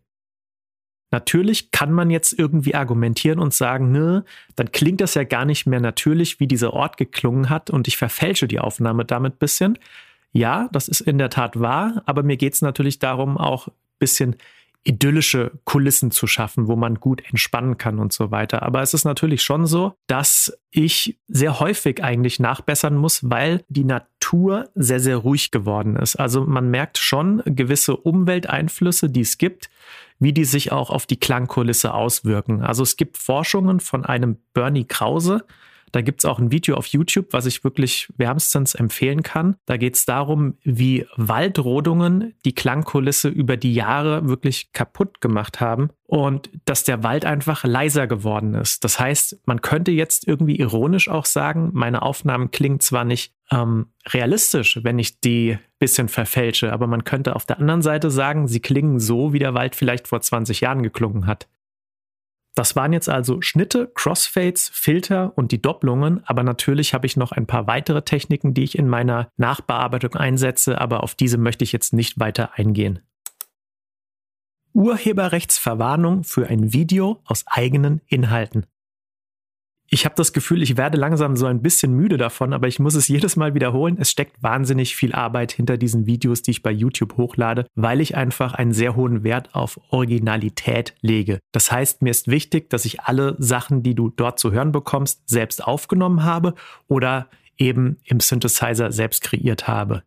Natürlich 1.10 1.70
kann 1.70 1.92
man 1.92 2.10
jetzt 2.10 2.32
irgendwie 2.38 2.74
argumentieren 2.74 3.38
und 3.38 3.52
sagen, 3.52 3.92
ne, 3.92 4.24
dann 4.56 4.72
klingt 4.72 5.02
das 5.02 5.14
ja 5.14 5.24
gar 5.24 5.44
nicht 5.44 5.66
mehr 5.66 5.80
natürlich, 5.80 6.40
wie 6.40 6.46
dieser 6.46 6.72
Ort 6.72 6.96
geklungen 6.96 7.50
hat 7.50 7.68
und 7.68 7.86
ich 7.86 7.98
verfälsche 7.98 8.48
die 8.48 8.60
Aufnahme 8.60 9.04
damit 9.04 9.34
ein 9.34 9.38
bisschen. 9.38 9.78
Ja, 10.32 10.70
das 10.72 10.88
ist 10.88 11.02
in 11.02 11.18
der 11.18 11.28
Tat 11.28 11.60
wahr, 11.60 12.02
aber 12.06 12.22
mir 12.22 12.38
geht 12.38 12.54
es 12.54 12.62
natürlich 12.62 12.98
darum, 12.98 13.36
auch 13.36 13.68
ein 13.68 13.74
bisschen 13.98 14.36
idyllische 14.84 15.52
Kulissen 15.64 16.10
zu 16.10 16.26
schaffen, 16.26 16.66
wo 16.66 16.76
man 16.76 16.96
gut 16.96 17.22
entspannen 17.28 17.78
kann 17.78 17.98
und 17.98 18.12
so 18.12 18.30
weiter. 18.30 18.62
Aber 18.62 18.82
es 18.82 18.94
ist 18.94 19.04
natürlich 19.04 19.42
schon 19.42 19.66
so, 19.66 19.94
dass 20.08 20.58
ich 20.70 21.20
sehr 21.28 21.60
häufig 21.60 22.02
eigentlich 22.02 22.40
nachbessern 22.40 22.96
muss, 22.96 23.28
weil 23.30 23.64
die 23.68 23.84
Natur 23.84 24.70
sehr, 24.74 25.00
sehr 25.00 25.18
ruhig 25.18 25.50
geworden 25.50 25.96
ist. 25.96 26.16
Also 26.16 26.44
man 26.44 26.70
merkt 26.70 26.98
schon 26.98 27.42
gewisse 27.44 27.96
Umwelteinflüsse, 27.96 29.08
die 29.08 29.20
es 29.20 29.38
gibt, 29.38 29.70
wie 30.18 30.32
die 30.32 30.44
sich 30.44 30.72
auch 30.72 30.90
auf 30.90 31.06
die 31.06 31.18
Klangkulisse 31.18 31.94
auswirken. 31.94 32.62
Also 32.62 32.82
es 32.82 32.96
gibt 32.96 33.18
Forschungen 33.18 33.80
von 33.80 34.04
einem 34.04 34.38
Bernie 34.52 34.84
Krause, 34.84 35.44
da 35.92 36.00
gibt's 36.00 36.24
auch 36.24 36.38
ein 36.38 36.50
Video 36.50 36.76
auf 36.76 36.86
YouTube, 36.86 37.28
was 37.32 37.46
ich 37.46 37.64
wirklich 37.64 38.08
wärmstens 38.16 38.74
empfehlen 38.74 39.22
kann. 39.22 39.56
Da 39.66 39.76
geht's 39.76 40.06
darum, 40.06 40.56
wie 40.64 41.06
Waldrodungen 41.16 42.34
die 42.44 42.54
Klangkulisse 42.54 43.28
über 43.28 43.56
die 43.56 43.74
Jahre 43.74 44.26
wirklich 44.26 44.72
kaputt 44.72 45.20
gemacht 45.20 45.60
haben 45.60 45.90
und 46.06 46.50
dass 46.64 46.84
der 46.84 47.02
Wald 47.02 47.24
einfach 47.24 47.64
leiser 47.64 48.06
geworden 48.06 48.54
ist. 48.54 48.84
Das 48.84 48.98
heißt, 48.98 49.40
man 49.46 49.60
könnte 49.60 49.92
jetzt 49.92 50.26
irgendwie 50.26 50.56
ironisch 50.56 51.08
auch 51.08 51.26
sagen, 51.26 51.70
meine 51.74 52.02
Aufnahmen 52.02 52.50
klingen 52.50 52.80
zwar 52.80 53.04
nicht 53.04 53.34
ähm, 53.50 53.86
realistisch, 54.08 54.80
wenn 54.82 54.98
ich 54.98 55.20
die 55.20 55.58
bisschen 55.78 56.08
verfälsche, 56.08 56.72
aber 56.72 56.86
man 56.86 57.04
könnte 57.04 57.36
auf 57.36 57.44
der 57.44 57.58
anderen 57.58 57.82
Seite 57.82 58.10
sagen, 58.10 58.48
sie 58.48 58.60
klingen 58.60 58.98
so, 58.98 59.32
wie 59.32 59.38
der 59.38 59.54
Wald 59.54 59.76
vielleicht 59.76 60.08
vor 60.08 60.20
20 60.20 60.60
Jahren 60.60 60.82
geklungen 60.82 61.26
hat. 61.26 61.48
Das 62.54 62.76
waren 62.76 62.92
jetzt 62.92 63.08
also 63.08 63.40
Schnitte, 63.40 63.90
Crossfades, 63.94 64.70
Filter 64.74 65.32
und 65.36 65.52
die 65.52 65.62
Doppelungen, 65.62 66.22
aber 66.26 66.42
natürlich 66.42 66.92
habe 66.92 67.06
ich 67.06 67.16
noch 67.16 67.32
ein 67.32 67.46
paar 67.46 67.66
weitere 67.66 68.02
Techniken, 68.02 68.52
die 68.52 68.64
ich 68.64 68.78
in 68.78 68.88
meiner 68.88 69.30
Nachbearbeitung 69.38 70.14
einsetze, 70.14 70.78
aber 70.78 71.02
auf 71.02 71.14
diese 71.14 71.38
möchte 71.38 71.64
ich 71.64 71.72
jetzt 71.72 71.94
nicht 71.94 72.20
weiter 72.20 72.58
eingehen. 72.58 73.00
Urheberrechtsverwarnung 74.74 76.24
für 76.24 76.46
ein 76.46 76.72
Video 76.72 77.20
aus 77.24 77.44
eigenen 77.46 78.00
Inhalten. 78.06 78.66
Ich 79.94 80.06
habe 80.06 80.14
das 80.14 80.32
Gefühl, 80.32 80.62
ich 80.62 80.78
werde 80.78 80.96
langsam 80.96 81.36
so 81.36 81.44
ein 81.44 81.60
bisschen 81.60 81.92
müde 81.92 82.16
davon, 82.16 82.54
aber 82.54 82.66
ich 82.66 82.78
muss 82.78 82.94
es 82.94 83.08
jedes 83.08 83.36
Mal 83.36 83.52
wiederholen. 83.52 83.98
Es 84.00 84.10
steckt 84.10 84.42
wahnsinnig 84.42 84.96
viel 84.96 85.12
Arbeit 85.12 85.52
hinter 85.52 85.76
diesen 85.76 86.06
Videos, 86.06 86.40
die 86.40 86.52
ich 86.52 86.62
bei 86.62 86.70
YouTube 86.70 87.18
hochlade, 87.18 87.66
weil 87.74 88.00
ich 88.00 88.16
einfach 88.16 88.54
einen 88.54 88.72
sehr 88.72 88.96
hohen 88.96 89.22
Wert 89.22 89.54
auf 89.54 89.78
Originalität 89.90 90.94
lege. 91.02 91.40
Das 91.52 91.70
heißt, 91.70 92.00
mir 92.00 92.08
ist 92.08 92.28
wichtig, 92.28 92.70
dass 92.70 92.86
ich 92.86 93.02
alle 93.02 93.36
Sachen, 93.38 93.82
die 93.82 93.94
du 93.94 94.08
dort 94.08 94.38
zu 94.38 94.50
hören 94.50 94.72
bekommst, 94.72 95.28
selbst 95.28 95.62
aufgenommen 95.62 96.24
habe 96.24 96.54
oder 96.88 97.28
eben 97.58 97.98
im 98.04 98.20
Synthesizer 98.20 98.92
selbst 98.92 99.22
kreiert 99.22 99.68
habe. 99.68 100.04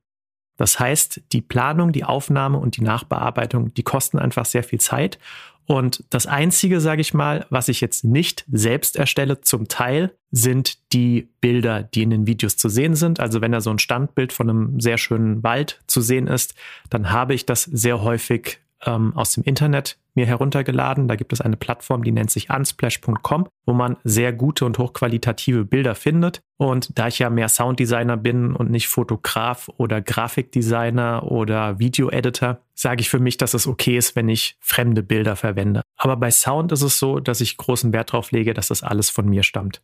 Das 0.58 0.80
heißt, 0.80 1.22
die 1.32 1.42
Planung, 1.42 1.92
die 1.92 2.06
Aufnahme 2.06 2.58
und 2.58 2.78
die 2.78 2.82
Nachbearbeitung, 2.82 3.72
die 3.76 3.84
kosten 3.84 4.18
einfach 4.18 4.46
sehr 4.46 4.64
viel 4.64 4.80
Zeit 4.80 5.20
und 5.68 6.04
das 6.10 6.28
Einzige, 6.28 6.80
sage 6.80 7.02
ich 7.02 7.14
mal, 7.14 7.46
was 7.50 7.68
ich 7.70 7.82
jetzt 7.82 8.04
nicht 8.04 8.46
selbst 8.52 8.98
erstelle, 8.98 9.42
zum 9.42 9.68
Teil, 9.68 10.16
sind 10.32 10.94
die 10.94 11.30
Bilder, 11.42 11.84
die 11.84 12.04
in 12.04 12.10
den 12.10 12.28
Videos 12.28 12.58
zu 12.58 12.70
sehen 12.70 12.96
sind. 12.96 13.20
Also 13.20 13.42
wenn 13.42 13.52
da 13.52 13.62
so 13.62 13.72
ein 13.72 13.80
Standbild 13.80 14.34
von 14.34 14.50
einem 14.50 14.80
sehr 14.80 14.98
schönen 14.98 15.44
Wald 15.44 15.82
zu 15.88 16.02
sehen 16.02 16.28
ist, 16.28 16.56
dann 16.90 17.12
habe 17.12 17.34
ich 17.34 17.46
das 17.46 17.64
sehr 17.64 18.02
häufig 18.02 18.60
ähm, 18.86 19.16
aus 19.16 19.34
dem 19.34 19.44
Internet 19.44 19.98
mir 20.16 20.26
heruntergeladen. 20.26 21.08
Da 21.08 21.16
gibt 21.16 21.34
es 21.34 21.42
eine 21.42 21.58
Plattform, 21.58 22.04
die 22.04 22.12
nennt 22.12 22.32
sich 22.32 22.50
unsplash.com, 22.50 23.48
wo 23.66 23.74
man 23.74 23.98
sehr 24.04 24.34
gute 24.34 24.66
und 24.66 24.78
hochqualitative 24.78 25.66
Bilder 25.66 25.96
findet. 25.96 26.42
Und 26.58 26.98
da 26.98 27.08
ich 27.08 27.20
ja 27.20 27.30
mehr 27.30 27.50
Sounddesigner 27.50 28.18
bin 28.18 28.56
und 28.56 28.72
nicht 28.72 28.88
Fotograf 28.88 29.70
oder 29.78 30.02
Grafikdesigner 30.02 31.30
oder 31.30 31.80
Videoeditor, 31.80 32.60
sage 32.74 33.02
ich 33.02 33.10
für 33.10 33.20
mich, 33.20 33.38
dass 33.38 33.54
es 33.54 33.68
okay 33.68 33.98
ist, 33.98 34.16
wenn 34.16 34.30
ich 34.30 34.58
fremde 34.62 35.04
Bilder 35.04 35.36
verwende. 35.36 35.82
Aber 35.98 36.16
bei 36.16 36.32
Sound 36.32 36.72
ist 36.72 36.82
es 36.82 36.98
so, 36.98 37.20
dass 37.20 37.42
ich 37.42 37.58
großen 37.58 37.92
Wert 37.94 38.14
darauf 38.14 38.32
lege, 38.32 38.54
dass 38.54 38.70
das 38.70 38.84
alles 38.84 39.10
von 39.10 39.28
mir 39.28 39.44
stammt. 39.44 39.82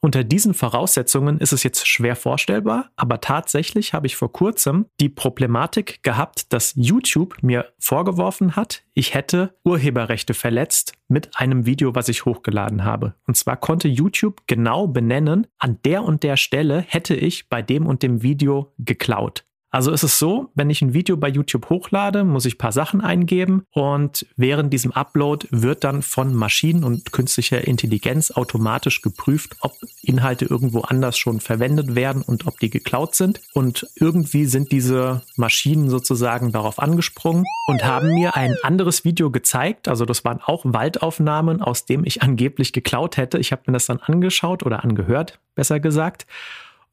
Unter 0.00 0.22
diesen 0.22 0.54
Voraussetzungen 0.54 1.38
ist 1.38 1.52
es 1.52 1.64
jetzt 1.64 1.88
schwer 1.88 2.14
vorstellbar, 2.14 2.90
aber 2.94 3.20
tatsächlich 3.20 3.94
habe 3.94 4.06
ich 4.06 4.14
vor 4.14 4.32
kurzem 4.32 4.86
die 5.00 5.08
Problematik 5.08 6.04
gehabt, 6.04 6.52
dass 6.52 6.74
YouTube 6.76 7.42
mir 7.42 7.72
vorgeworfen 7.80 8.54
hat, 8.54 8.84
ich 8.94 9.14
hätte 9.14 9.56
Urheberrechte 9.64 10.34
verletzt 10.34 10.92
mit 11.08 11.36
einem 11.36 11.66
Video, 11.66 11.96
was 11.96 12.08
ich 12.08 12.24
hochgeladen 12.24 12.84
habe. 12.84 13.14
Und 13.26 13.36
zwar 13.36 13.56
konnte 13.56 13.88
YouTube 13.88 14.42
genau 14.46 14.86
benennen, 14.86 15.48
an 15.58 15.78
der 15.84 16.04
und 16.04 16.22
der 16.22 16.36
Stelle 16.36 16.80
hätte 16.86 17.16
ich 17.16 17.48
bei 17.48 17.60
dem 17.60 17.86
und 17.86 18.04
dem 18.04 18.22
Video 18.22 18.72
geklaut. 18.78 19.47
Also 19.78 19.92
ist 19.92 20.02
es 20.02 20.18
so, 20.18 20.50
wenn 20.56 20.70
ich 20.70 20.82
ein 20.82 20.92
Video 20.92 21.16
bei 21.16 21.28
YouTube 21.28 21.70
hochlade, 21.70 22.24
muss 22.24 22.46
ich 22.46 22.56
ein 22.56 22.58
paar 22.58 22.72
Sachen 22.72 23.00
eingeben 23.00 23.62
und 23.70 24.26
während 24.34 24.72
diesem 24.72 24.90
Upload 24.90 25.46
wird 25.52 25.84
dann 25.84 26.02
von 26.02 26.34
Maschinen 26.34 26.82
und 26.82 27.12
künstlicher 27.12 27.64
Intelligenz 27.64 28.32
automatisch 28.32 29.02
geprüft, 29.02 29.54
ob 29.60 29.76
Inhalte 30.02 30.46
irgendwo 30.46 30.80
anders 30.80 31.16
schon 31.16 31.38
verwendet 31.38 31.94
werden 31.94 32.22
und 32.22 32.48
ob 32.48 32.58
die 32.58 32.70
geklaut 32.70 33.14
sind. 33.14 33.40
Und 33.54 33.86
irgendwie 33.94 34.46
sind 34.46 34.72
diese 34.72 35.22
Maschinen 35.36 35.90
sozusagen 35.90 36.50
darauf 36.50 36.80
angesprungen 36.80 37.44
und 37.68 37.84
haben 37.84 38.12
mir 38.14 38.34
ein 38.34 38.56
anderes 38.64 39.04
Video 39.04 39.30
gezeigt. 39.30 39.86
Also 39.86 40.04
das 40.04 40.24
waren 40.24 40.40
auch 40.40 40.64
Waldaufnahmen, 40.64 41.62
aus 41.62 41.84
dem 41.84 42.04
ich 42.04 42.20
angeblich 42.20 42.72
geklaut 42.72 43.16
hätte. 43.16 43.38
Ich 43.38 43.52
habe 43.52 43.62
mir 43.66 43.74
das 43.74 43.86
dann 43.86 44.00
angeschaut 44.00 44.66
oder 44.66 44.82
angehört, 44.82 45.38
besser 45.54 45.78
gesagt. 45.78 46.26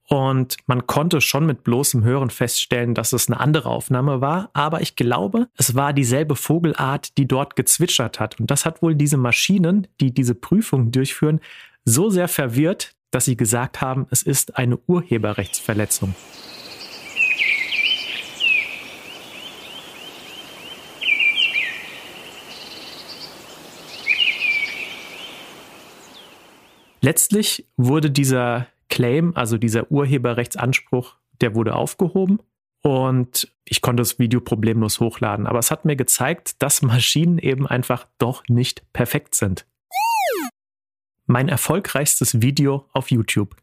Und 0.07 0.57
man 0.67 0.85
konnte 0.85 1.19
schon 1.19 1.45
mit 1.45 1.63
bloßem 1.63 2.03
Hören 2.03 2.29
feststellen, 2.29 2.93
dass 2.93 3.11
es 3.11 3.27
eine 3.27 3.39
andere 3.39 3.69
Aufnahme 3.69 4.21
war. 4.21 4.49
Aber 4.53 4.81
ich 4.81 4.95
glaube, 4.95 5.47
es 5.57 5.73
war 5.73 5.93
dieselbe 5.93 6.35
Vogelart, 6.35 7.17
die 7.17 7.27
dort 7.27 7.55
gezwitschert 7.55 8.19
hat. 8.19 8.39
Und 8.39 8.51
das 8.51 8.65
hat 8.65 8.81
wohl 8.81 8.95
diese 8.95 9.17
Maschinen, 9.17 9.87
die 9.99 10.13
diese 10.13 10.35
Prüfung 10.35 10.91
durchführen, 10.91 11.39
so 11.85 12.09
sehr 12.09 12.27
verwirrt, 12.27 12.93
dass 13.09 13.25
sie 13.25 13.37
gesagt 13.37 13.81
haben, 13.81 14.07
es 14.11 14.21
ist 14.21 14.57
eine 14.57 14.77
Urheberrechtsverletzung. 14.77 16.13
Letztlich 27.01 27.67
wurde 27.77 28.09
dieser 28.09 28.67
Claim, 28.89 29.33
also 29.35 29.57
dieser 29.57 29.91
Urheberrechtsanspruch, 29.91 31.15
der 31.41 31.55
wurde 31.55 31.75
aufgehoben 31.75 32.39
und 32.81 33.51
ich 33.63 33.81
konnte 33.81 34.01
das 34.01 34.19
Video 34.19 34.39
problemlos 34.41 34.99
hochladen. 34.99 35.47
Aber 35.47 35.59
es 35.59 35.71
hat 35.71 35.85
mir 35.85 35.95
gezeigt, 35.95 36.61
dass 36.61 36.81
Maschinen 36.81 37.39
eben 37.39 37.65
einfach 37.67 38.07
doch 38.19 38.43
nicht 38.47 38.83
perfekt 38.93 39.35
sind. 39.35 39.65
Mein 41.25 41.49
erfolgreichstes 41.49 42.41
Video 42.41 42.87
auf 42.93 43.09
YouTube. 43.09 43.55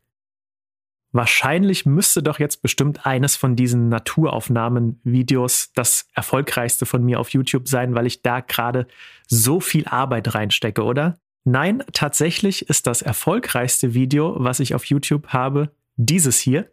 Wahrscheinlich 1.13 1.85
müsste 1.85 2.23
doch 2.23 2.39
jetzt 2.39 2.63
bestimmt 2.63 3.07
eines 3.07 3.37
von 3.37 3.55
diesen 3.55 3.91
Naturaufnahmen-Videos 3.91 5.73
das 5.75 6.09
erfolgreichste 6.15 6.87
von 6.87 7.05
mir 7.05 7.21
auf 7.21 7.29
YouTube 7.29 7.69
sein, 7.69 7.95
weil 7.95 8.07
ich 8.07 8.23
da 8.23 8.41
gerade 8.41 8.89
so 9.29 9.61
viel 9.61 9.87
Arbeit 9.87 10.35
reinstecke, 10.35 10.83
oder? 10.83 11.19
Nein, 11.45 11.83
tatsächlich 11.93 12.69
ist 12.69 12.87
das 12.87 13.03
erfolgreichste 13.03 13.95
Video, 13.95 14.37
was 14.39 14.61
ich 14.61 14.77
auf 14.77 14.85
YouTube 14.85 15.29
habe, 15.29 15.73
dieses 15.97 16.39
hier. 16.39 16.71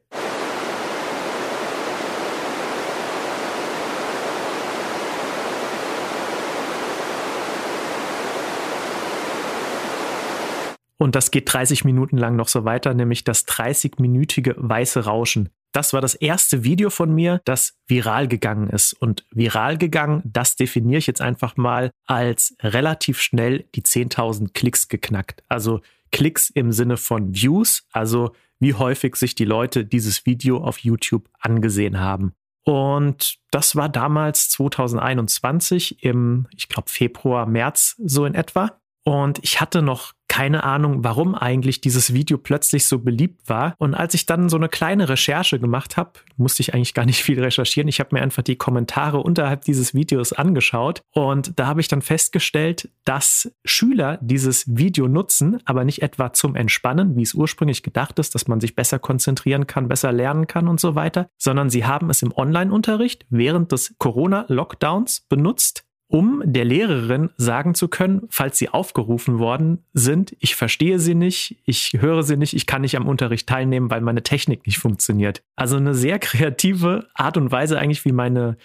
Und 10.98 11.16
das 11.16 11.32
geht 11.32 11.52
30 11.52 11.86
Minuten 11.86 12.18
lang 12.18 12.36
noch 12.36 12.50
so 12.50 12.64
weiter, 12.64 12.94
nämlich 12.94 13.24
das 13.24 13.48
30-minütige 13.48 14.54
weiße 14.58 15.06
Rauschen. 15.06 15.50
Das 15.72 15.94
war 15.94 16.02
das 16.02 16.16
erste 16.16 16.64
Video 16.64 16.90
von 16.90 17.14
mir, 17.14 17.42
das 17.46 17.78
viral 17.88 18.28
gegangen 18.28 18.70
ist. 18.70 18.94
Und 18.94 19.26
viral 19.32 19.78
gegangen, 19.78 20.22
das 20.26 20.56
definiere 20.56 21.00
ich 21.00 21.08
jetzt 21.08 21.22
einfach 21.22 21.58
mal 21.58 21.92
als 22.06 22.56
relativ 22.62 23.22
schnell 23.22 23.66
die 23.76 23.84
10.000 23.84 24.54
Klicks 24.54 24.88
geknackt. 24.88 25.44
Also 25.48 25.82
Klicks 26.12 26.50
im 26.50 26.72
Sinne 26.72 26.98
von 26.98 27.36
Views, 27.36 27.88
also 27.92 28.32
wie 28.60 28.74
häufig 28.74 29.16
sich 29.16 29.36
die 29.36 29.46
Leute 29.46 29.86
dieses 29.86 30.26
Video 30.26 30.58
auf 30.58 30.80
YouTube 30.80 31.30
angesehen 31.40 32.00
haben. 32.00 32.34
Und 32.66 33.38
das 33.52 33.76
war 33.76 33.90
damals 33.90 34.50
2021 34.50 36.04
im, 36.04 36.48
ich 36.56 36.68
glaube, 36.68 36.90
Februar, 36.90 37.46
März 37.46 37.96
so 38.04 38.26
in 38.26 38.36
etwa. 38.36 38.80
Und 39.04 39.40
ich 39.44 39.62
hatte 39.62 39.82
noch 39.82 40.14
keine 40.30 40.64
Ahnung, 40.64 41.04
warum 41.04 41.36
eigentlich 41.36 41.82
dieses 41.82 42.14
Video 42.14 42.38
plötzlich 42.38 42.88
so 42.88 43.00
beliebt 43.00 43.50
war. 43.50 43.76
Und 43.78 43.94
als 43.94 44.14
ich 44.14 44.26
dann 44.26 44.48
so 44.48 44.56
eine 44.56 44.70
kleine 44.70 45.10
Recherche 45.10 45.60
gemacht 45.60 45.98
habe, 45.98 46.12
musste 46.38 46.62
ich 46.62 46.74
eigentlich 46.74 46.94
gar 46.94 47.06
nicht 47.06 47.22
viel 47.22 47.42
recherchieren. 47.44 47.90
Ich 47.90 48.00
habe 48.00 48.16
mir 48.16 48.22
einfach 48.22 48.44
die 48.44 48.56
Kommentare 48.56 49.18
unterhalb 49.18 49.66
dieses 49.66 49.94
Videos 49.94 50.32
angeschaut 50.32 51.02
und 51.14 51.60
da 51.60 51.68
habe 51.68 51.82
ich 51.82 51.88
dann 51.90 52.02
festgestellt, 52.02 52.90
dass 53.04 53.52
Schüler 53.66 54.20
dieses 54.22 54.78
Video 54.78 55.08
nutzen, 55.08 55.60
aber 55.66 55.84
nicht 55.84 56.04
etwa 56.04 56.32
zum 56.32 56.56
Entspannen, 56.56 57.18
wie 57.18 57.24
es 57.24 57.34
ursprünglich 57.34 57.84
gedacht 57.84 58.20
ist, 58.20 58.36
dass 58.36 58.48
man 58.48 58.62
sich 58.62 58.76
besser 58.76 59.00
konzentrieren 59.00 59.68
kann, 59.68 59.88
besser 59.88 60.12
lernen 60.12 60.48
kann 60.48 60.68
und 60.68 60.80
so 60.80 60.96
weiter, 60.96 61.28
sondern 61.38 61.70
sie 61.70 61.86
haben 61.86 62.10
es 62.10 62.22
im 62.22 62.32
Online-Unterricht 62.32 63.26
während 63.30 63.72
des 63.72 63.96
Corona-Lockdowns 63.98 65.26
benutzt, 65.28 65.86
um 66.10 66.42
der 66.44 66.66
Lehrerin 66.66 67.30
sagen 67.38 67.76
zu 67.76 67.88
können, 67.88 68.24
falls 68.30 68.58
sie 68.58 68.70
aufgerufen 68.70 69.38
worden 69.38 69.84
sind, 69.94 70.36
ich 70.40 70.56
verstehe 70.56 70.98
sie 70.98 71.14
nicht, 71.14 71.58
ich 71.66 71.94
höre 72.00 72.24
sie 72.24 72.36
nicht, 72.36 72.54
ich 72.56 72.66
kann 72.66 72.82
nicht 72.82 72.98
am 72.98 73.08
Unterricht 73.08 73.48
teilnehmen, 73.48 73.92
weil 73.92 74.02
meine 74.02 74.24
Technik 74.24 74.66
nicht 74.66 74.80
funktioniert. 74.80 75.44
Also 75.56 75.78
eine 75.78 75.94
sehr 75.94 76.18
kreative 76.20 77.08
Art 77.14 77.38
und 77.38 77.52
Weise 77.52 77.78
eigentlich, 77.78 78.06
wie 78.06 78.12
meine 78.12 78.58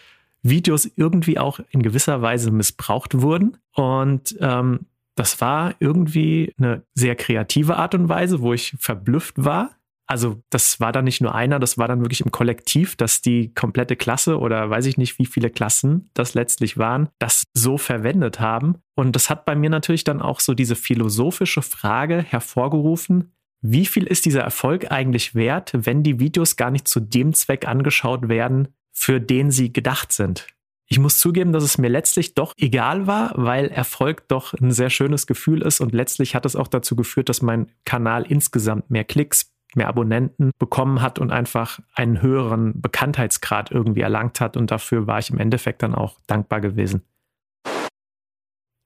Videos 0.43 0.91
irgendwie 0.97 1.39
auch 1.39 1.61
in 1.71 1.83
gewisser 1.83 2.23
Weise 2.23 2.51
missbraucht 2.51 3.21
wurden. 3.21 3.59
Und 3.75 4.37
ähm, 4.41 4.87
das 5.15 5.41
war 5.43 5.75
irgendwie 5.81 6.55
eine 6.59 6.83
sehr 6.95 7.15
kreative 7.15 7.77
Art 7.77 7.95
und 7.95 8.09
Weise, 8.09 8.41
wo 8.41 8.55
ich 8.55 8.75
verblüfft 8.79 9.35
war. 9.37 9.71
Also 10.07 10.43
das 10.51 10.81
war 10.81 10.93
dann 10.93 11.05
nicht 11.05 11.23
nur 11.23 11.35
einer, 11.35 11.59
das 11.59 11.79
war 11.79 11.89
dann 11.89 12.01
wirklich 12.01 12.21
im 12.21 12.31
Kollektiv, 12.31 12.95
dass 12.97 13.23
die 13.23 13.55
komplette 13.55 13.97
Klasse 13.97 14.39
oder 14.39 14.69
weiß 14.69 14.87
ich 14.87 14.99
nicht, 14.99 15.19
wie 15.19 15.27
viele 15.27 15.49
Klassen 15.49 16.11
das 16.13 16.35
letztlich 16.35 16.77
waren, 16.77 17.09
das 17.19 17.45
so 17.55 17.79
verwendet 17.79 18.39
haben. 18.39 18.77
Und 18.95 19.17
das 19.17 19.31
hat 19.31 19.47
bei 19.47 19.55
mir 19.55 19.71
natürlich 19.71 20.05
dann 20.05 20.21
auch 20.21 20.41
so 20.41 20.53
diese 20.53 20.77
philosophische 20.77 21.63
Frage 21.63 22.23
hervorgerufen, 22.23 23.33
wie 23.67 23.87
viel 23.87 24.07
ist 24.07 24.27
dieser 24.27 24.43
Erfolg 24.43 24.93
eigentlich 24.93 25.35
wert, 25.35 25.71
wenn 25.75 26.03
die 26.03 26.21
Videos 26.21 26.57
gar 26.57 26.71
nicht 26.71 26.87
zu 26.87 27.01
dem 27.01 27.33
Zweck 27.33 27.67
angeschaut 27.67 28.29
werden, 28.29 28.69
für 28.93 29.23
den 29.23 29.51
sie 29.51 29.73
gedacht 29.73 30.13
sind? 30.13 30.47
Ich 30.87 30.99
muss 30.99 31.19
zugeben, 31.19 31.53
dass 31.53 31.65
es 31.65 31.79
mir 31.79 31.89
letztlich 31.89 32.35
doch 32.35 32.53
egal 32.59 33.07
war, 33.07 33.33
weil 33.37 33.69
Erfolg 33.69 34.29
doch 34.29 34.53
ein 34.53 34.71
sehr 34.71 34.91
schönes 34.91 35.27
Gefühl 35.27 35.63
ist 35.63 35.81
und 35.81 35.95
letztlich 35.95 36.35
hat 36.35 36.45
es 36.45 36.57
auch 36.57 36.69
dazu 36.69 36.95
geführt, 36.95 37.31
dass 37.31 37.41
mein 37.41 37.71
Kanal 37.87 38.27
insgesamt 38.29 38.91
mehr 38.91 39.05
Klicks, 39.05 39.54
mehr 39.77 39.89
Abonnenten 39.89 40.51
bekommen 40.59 41.03
hat 41.03 41.19
und 41.19 41.31
einfach 41.31 41.81
einen 41.95 42.23
höheren 42.23 42.81
Bekanntheitsgrad 42.81 43.71
irgendwie 43.71 44.01
erlangt 44.01 44.41
hat 44.41 44.57
und 44.57 44.71
dafür 44.71 45.07
war 45.07 45.19
ich 45.19 45.31
im 45.31 45.39
Endeffekt 45.39 45.83
dann 45.83 45.95
auch 45.95 46.19
dankbar 46.27 46.61
gewesen. 46.61 47.03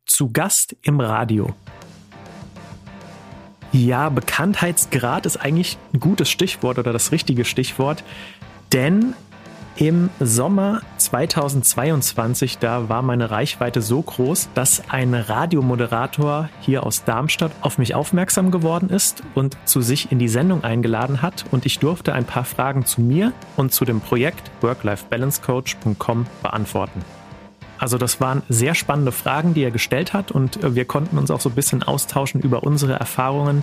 Zu 0.06 0.32
Gast 0.32 0.76
im 0.82 1.00
Radio. 1.00 1.54
Ja, 3.72 4.08
Bekanntheitsgrad 4.08 5.26
ist 5.26 5.36
eigentlich 5.36 5.76
ein 5.92 6.00
gutes 6.00 6.30
Stichwort 6.30 6.78
oder 6.78 6.92
das 6.92 7.12
richtige 7.12 7.44
Stichwort, 7.44 8.02
denn 8.72 9.14
im 9.78 10.10
Sommer 10.18 10.80
2022, 10.96 12.58
da 12.58 12.88
war 12.88 13.02
meine 13.02 13.30
Reichweite 13.30 13.80
so 13.80 14.02
groß, 14.02 14.48
dass 14.54 14.82
ein 14.88 15.14
Radiomoderator 15.14 16.48
hier 16.60 16.84
aus 16.84 17.04
Darmstadt 17.04 17.52
auf 17.60 17.78
mich 17.78 17.94
aufmerksam 17.94 18.50
geworden 18.50 18.90
ist 18.90 19.22
und 19.36 19.56
zu 19.66 19.80
sich 19.80 20.10
in 20.10 20.18
die 20.18 20.28
Sendung 20.28 20.64
eingeladen 20.64 21.22
hat 21.22 21.44
und 21.52 21.64
ich 21.64 21.78
durfte 21.78 22.12
ein 22.12 22.24
paar 22.24 22.44
Fragen 22.44 22.86
zu 22.86 23.00
mir 23.00 23.32
und 23.56 23.72
zu 23.72 23.84
dem 23.84 24.00
Projekt 24.00 24.50
worklifebalancecoach.com 24.62 26.26
beantworten. 26.42 27.04
Also 27.78 27.96
das 27.96 28.20
waren 28.20 28.42
sehr 28.48 28.74
spannende 28.74 29.12
Fragen, 29.12 29.54
die 29.54 29.62
er 29.62 29.70
gestellt 29.70 30.12
hat 30.12 30.32
und 30.32 30.58
wir 30.74 30.86
konnten 30.86 31.16
uns 31.16 31.30
auch 31.30 31.40
so 31.40 31.50
ein 31.50 31.54
bisschen 31.54 31.84
austauschen 31.84 32.40
über 32.40 32.64
unsere 32.64 32.94
Erfahrungen 32.94 33.62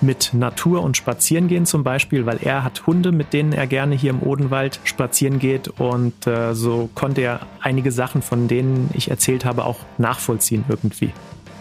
mit 0.00 0.30
Natur 0.32 0.82
und 0.82 0.96
Spazierengehen 0.96 1.66
zum 1.66 1.84
Beispiel, 1.84 2.26
weil 2.26 2.38
er 2.42 2.64
hat 2.64 2.86
Hunde, 2.86 3.12
mit 3.12 3.32
denen 3.32 3.52
er 3.52 3.66
gerne 3.66 3.94
hier 3.94 4.10
im 4.10 4.22
Odenwald 4.22 4.80
spazieren 4.84 5.38
geht 5.38 5.68
und 5.68 6.26
äh, 6.26 6.54
so 6.54 6.88
konnte 6.94 7.20
er 7.20 7.40
einige 7.60 7.92
Sachen, 7.92 8.22
von 8.22 8.48
denen 8.48 8.90
ich 8.94 9.10
erzählt 9.10 9.44
habe, 9.44 9.64
auch 9.64 9.78
nachvollziehen 9.98 10.64
irgendwie. 10.68 11.12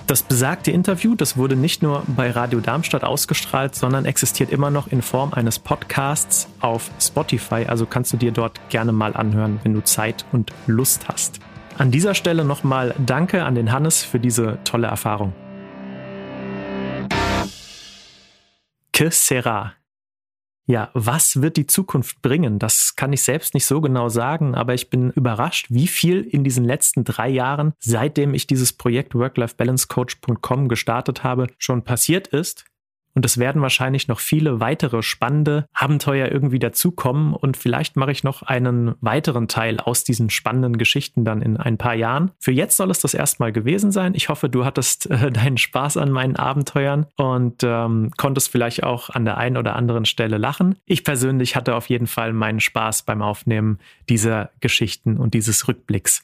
Das 0.07 0.23
besagte 0.23 0.71
Interview, 0.71 1.15
das 1.15 1.35
wurde 1.35 1.57
nicht 1.57 1.83
nur 1.83 2.03
bei 2.07 2.31
Radio 2.31 2.61
Darmstadt 2.61 3.03
ausgestrahlt, 3.03 3.75
sondern 3.75 4.05
existiert 4.05 4.51
immer 4.51 4.71
noch 4.71 4.87
in 4.87 5.01
Form 5.01 5.33
eines 5.33 5.59
Podcasts 5.59 6.47
auf 6.61 6.89
Spotify. 7.01 7.65
Also 7.67 7.85
kannst 7.85 8.13
du 8.13 8.17
dir 8.17 8.31
dort 8.31 8.69
gerne 8.69 8.93
mal 8.93 9.17
anhören, 9.17 9.59
wenn 9.63 9.73
du 9.73 9.83
Zeit 9.83 10.23
und 10.31 10.53
Lust 10.65 11.09
hast. 11.09 11.41
An 11.77 11.91
dieser 11.91 12.15
Stelle 12.15 12.45
nochmal 12.45 12.95
Danke 13.05 13.43
an 13.43 13.55
den 13.55 13.73
Hannes 13.73 14.01
für 14.01 14.19
diese 14.19 14.59
tolle 14.63 14.87
Erfahrung. 14.87 15.33
Que 18.97 19.11
sera? 19.11 19.75
Ja, 20.65 20.89
was 20.95 21.39
wird 21.39 21.57
die 21.57 21.67
Zukunft 21.67 22.23
bringen? 22.23 22.57
Das 22.57 22.95
kann 22.95 23.13
ich 23.13 23.21
selbst 23.21 23.53
nicht 23.53 23.67
so 23.67 23.79
genau 23.79 24.09
sagen, 24.09 24.55
aber 24.55 24.73
ich 24.73 24.89
bin 24.89 25.11
überrascht, 25.11 25.67
wie 25.69 25.85
viel 25.85 26.21
in 26.21 26.43
diesen 26.43 26.65
letzten 26.65 27.03
drei 27.03 27.29
Jahren, 27.29 27.73
seitdem 27.77 28.33
ich 28.33 28.47
dieses 28.47 28.73
Projekt 28.73 29.13
Work-Life-Balance-Coach.com 29.13 30.67
gestartet 30.67 31.23
habe, 31.23 31.45
schon 31.59 31.83
passiert 31.83 32.29
ist. 32.29 32.65
Und 33.17 33.25
es 33.25 33.39
werden 33.39 33.63
wahrscheinlich 33.63 34.07
noch 34.07 34.19
viele 34.19 34.59
weitere 34.59 35.01
spannende 35.01 35.65
Abenteuer 35.73 36.29
irgendwie 36.29 36.59
dazukommen. 36.59 37.33
Und 37.33 37.57
vielleicht 37.57 37.95
mache 37.95 38.11
ich 38.11 38.23
noch 38.23 38.43
einen 38.43 38.93
weiteren 39.01 39.47
Teil 39.47 39.79
aus 39.79 40.03
diesen 40.03 40.29
spannenden 40.29 40.77
Geschichten 40.77 41.25
dann 41.25 41.41
in 41.41 41.57
ein 41.57 41.79
paar 41.79 41.95
Jahren. 41.95 42.29
Für 42.37 42.51
jetzt 42.51 42.77
soll 42.77 42.91
es 42.91 42.99
das 42.99 43.15
erstmal 43.15 43.51
gewesen 43.51 43.91
sein. 43.91 44.13
Ich 44.13 44.29
hoffe, 44.29 44.49
du 44.49 44.65
hattest 44.65 45.09
äh, 45.09 45.31
deinen 45.31 45.57
Spaß 45.57 45.97
an 45.97 46.11
meinen 46.11 46.35
Abenteuern 46.35 47.07
und 47.15 47.63
ähm, 47.63 48.11
konntest 48.17 48.51
vielleicht 48.51 48.83
auch 48.83 49.09
an 49.09 49.25
der 49.25 49.39
einen 49.39 49.57
oder 49.57 49.75
anderen 49.75 50.05
Stelle 50.05 50.37
lachen. 50.37 50.75
Ich 50.85 51.03
persönlich 51.03 51.55
hatte 51.55 51.73
auf 51.73 51.89
jeden 51.89 52.05
Fall 52.05 52.33
meinen 52.33 52.59
Spaß 52.59 53.01
beim 53.01 53.23
Aufnehmen 53.23 53.79
dieser 54.09 54.51
Geschichten 54.59 55.17
und 55.17 55.33
dieses 55.33 55.67
Rückblicks. 55.67 56.21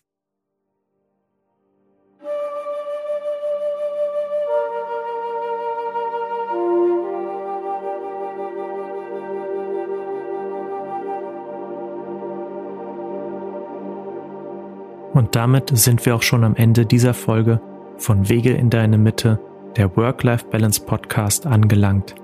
Und 15.13 15.35
damit 15.35 15.69
sind 15.77 16.05
wir 16.05 16.15
auch 16.15 16.23
schon 16.23 16.43
am 16.43 16.55
Ende 16.55 16.85
dieser 16.87 17.13
Folge 17.13 17.61
von 17.97 18.29
Wege 18.29 18.51
in 18.53 18.71
deine 18.71 18.97
Mitte, 18.97 19.39
der 19.77 19.95
Work-Life-Balance 19.95 20.85
Podcast 20.85 21.45
angelangt. 21.45 22.15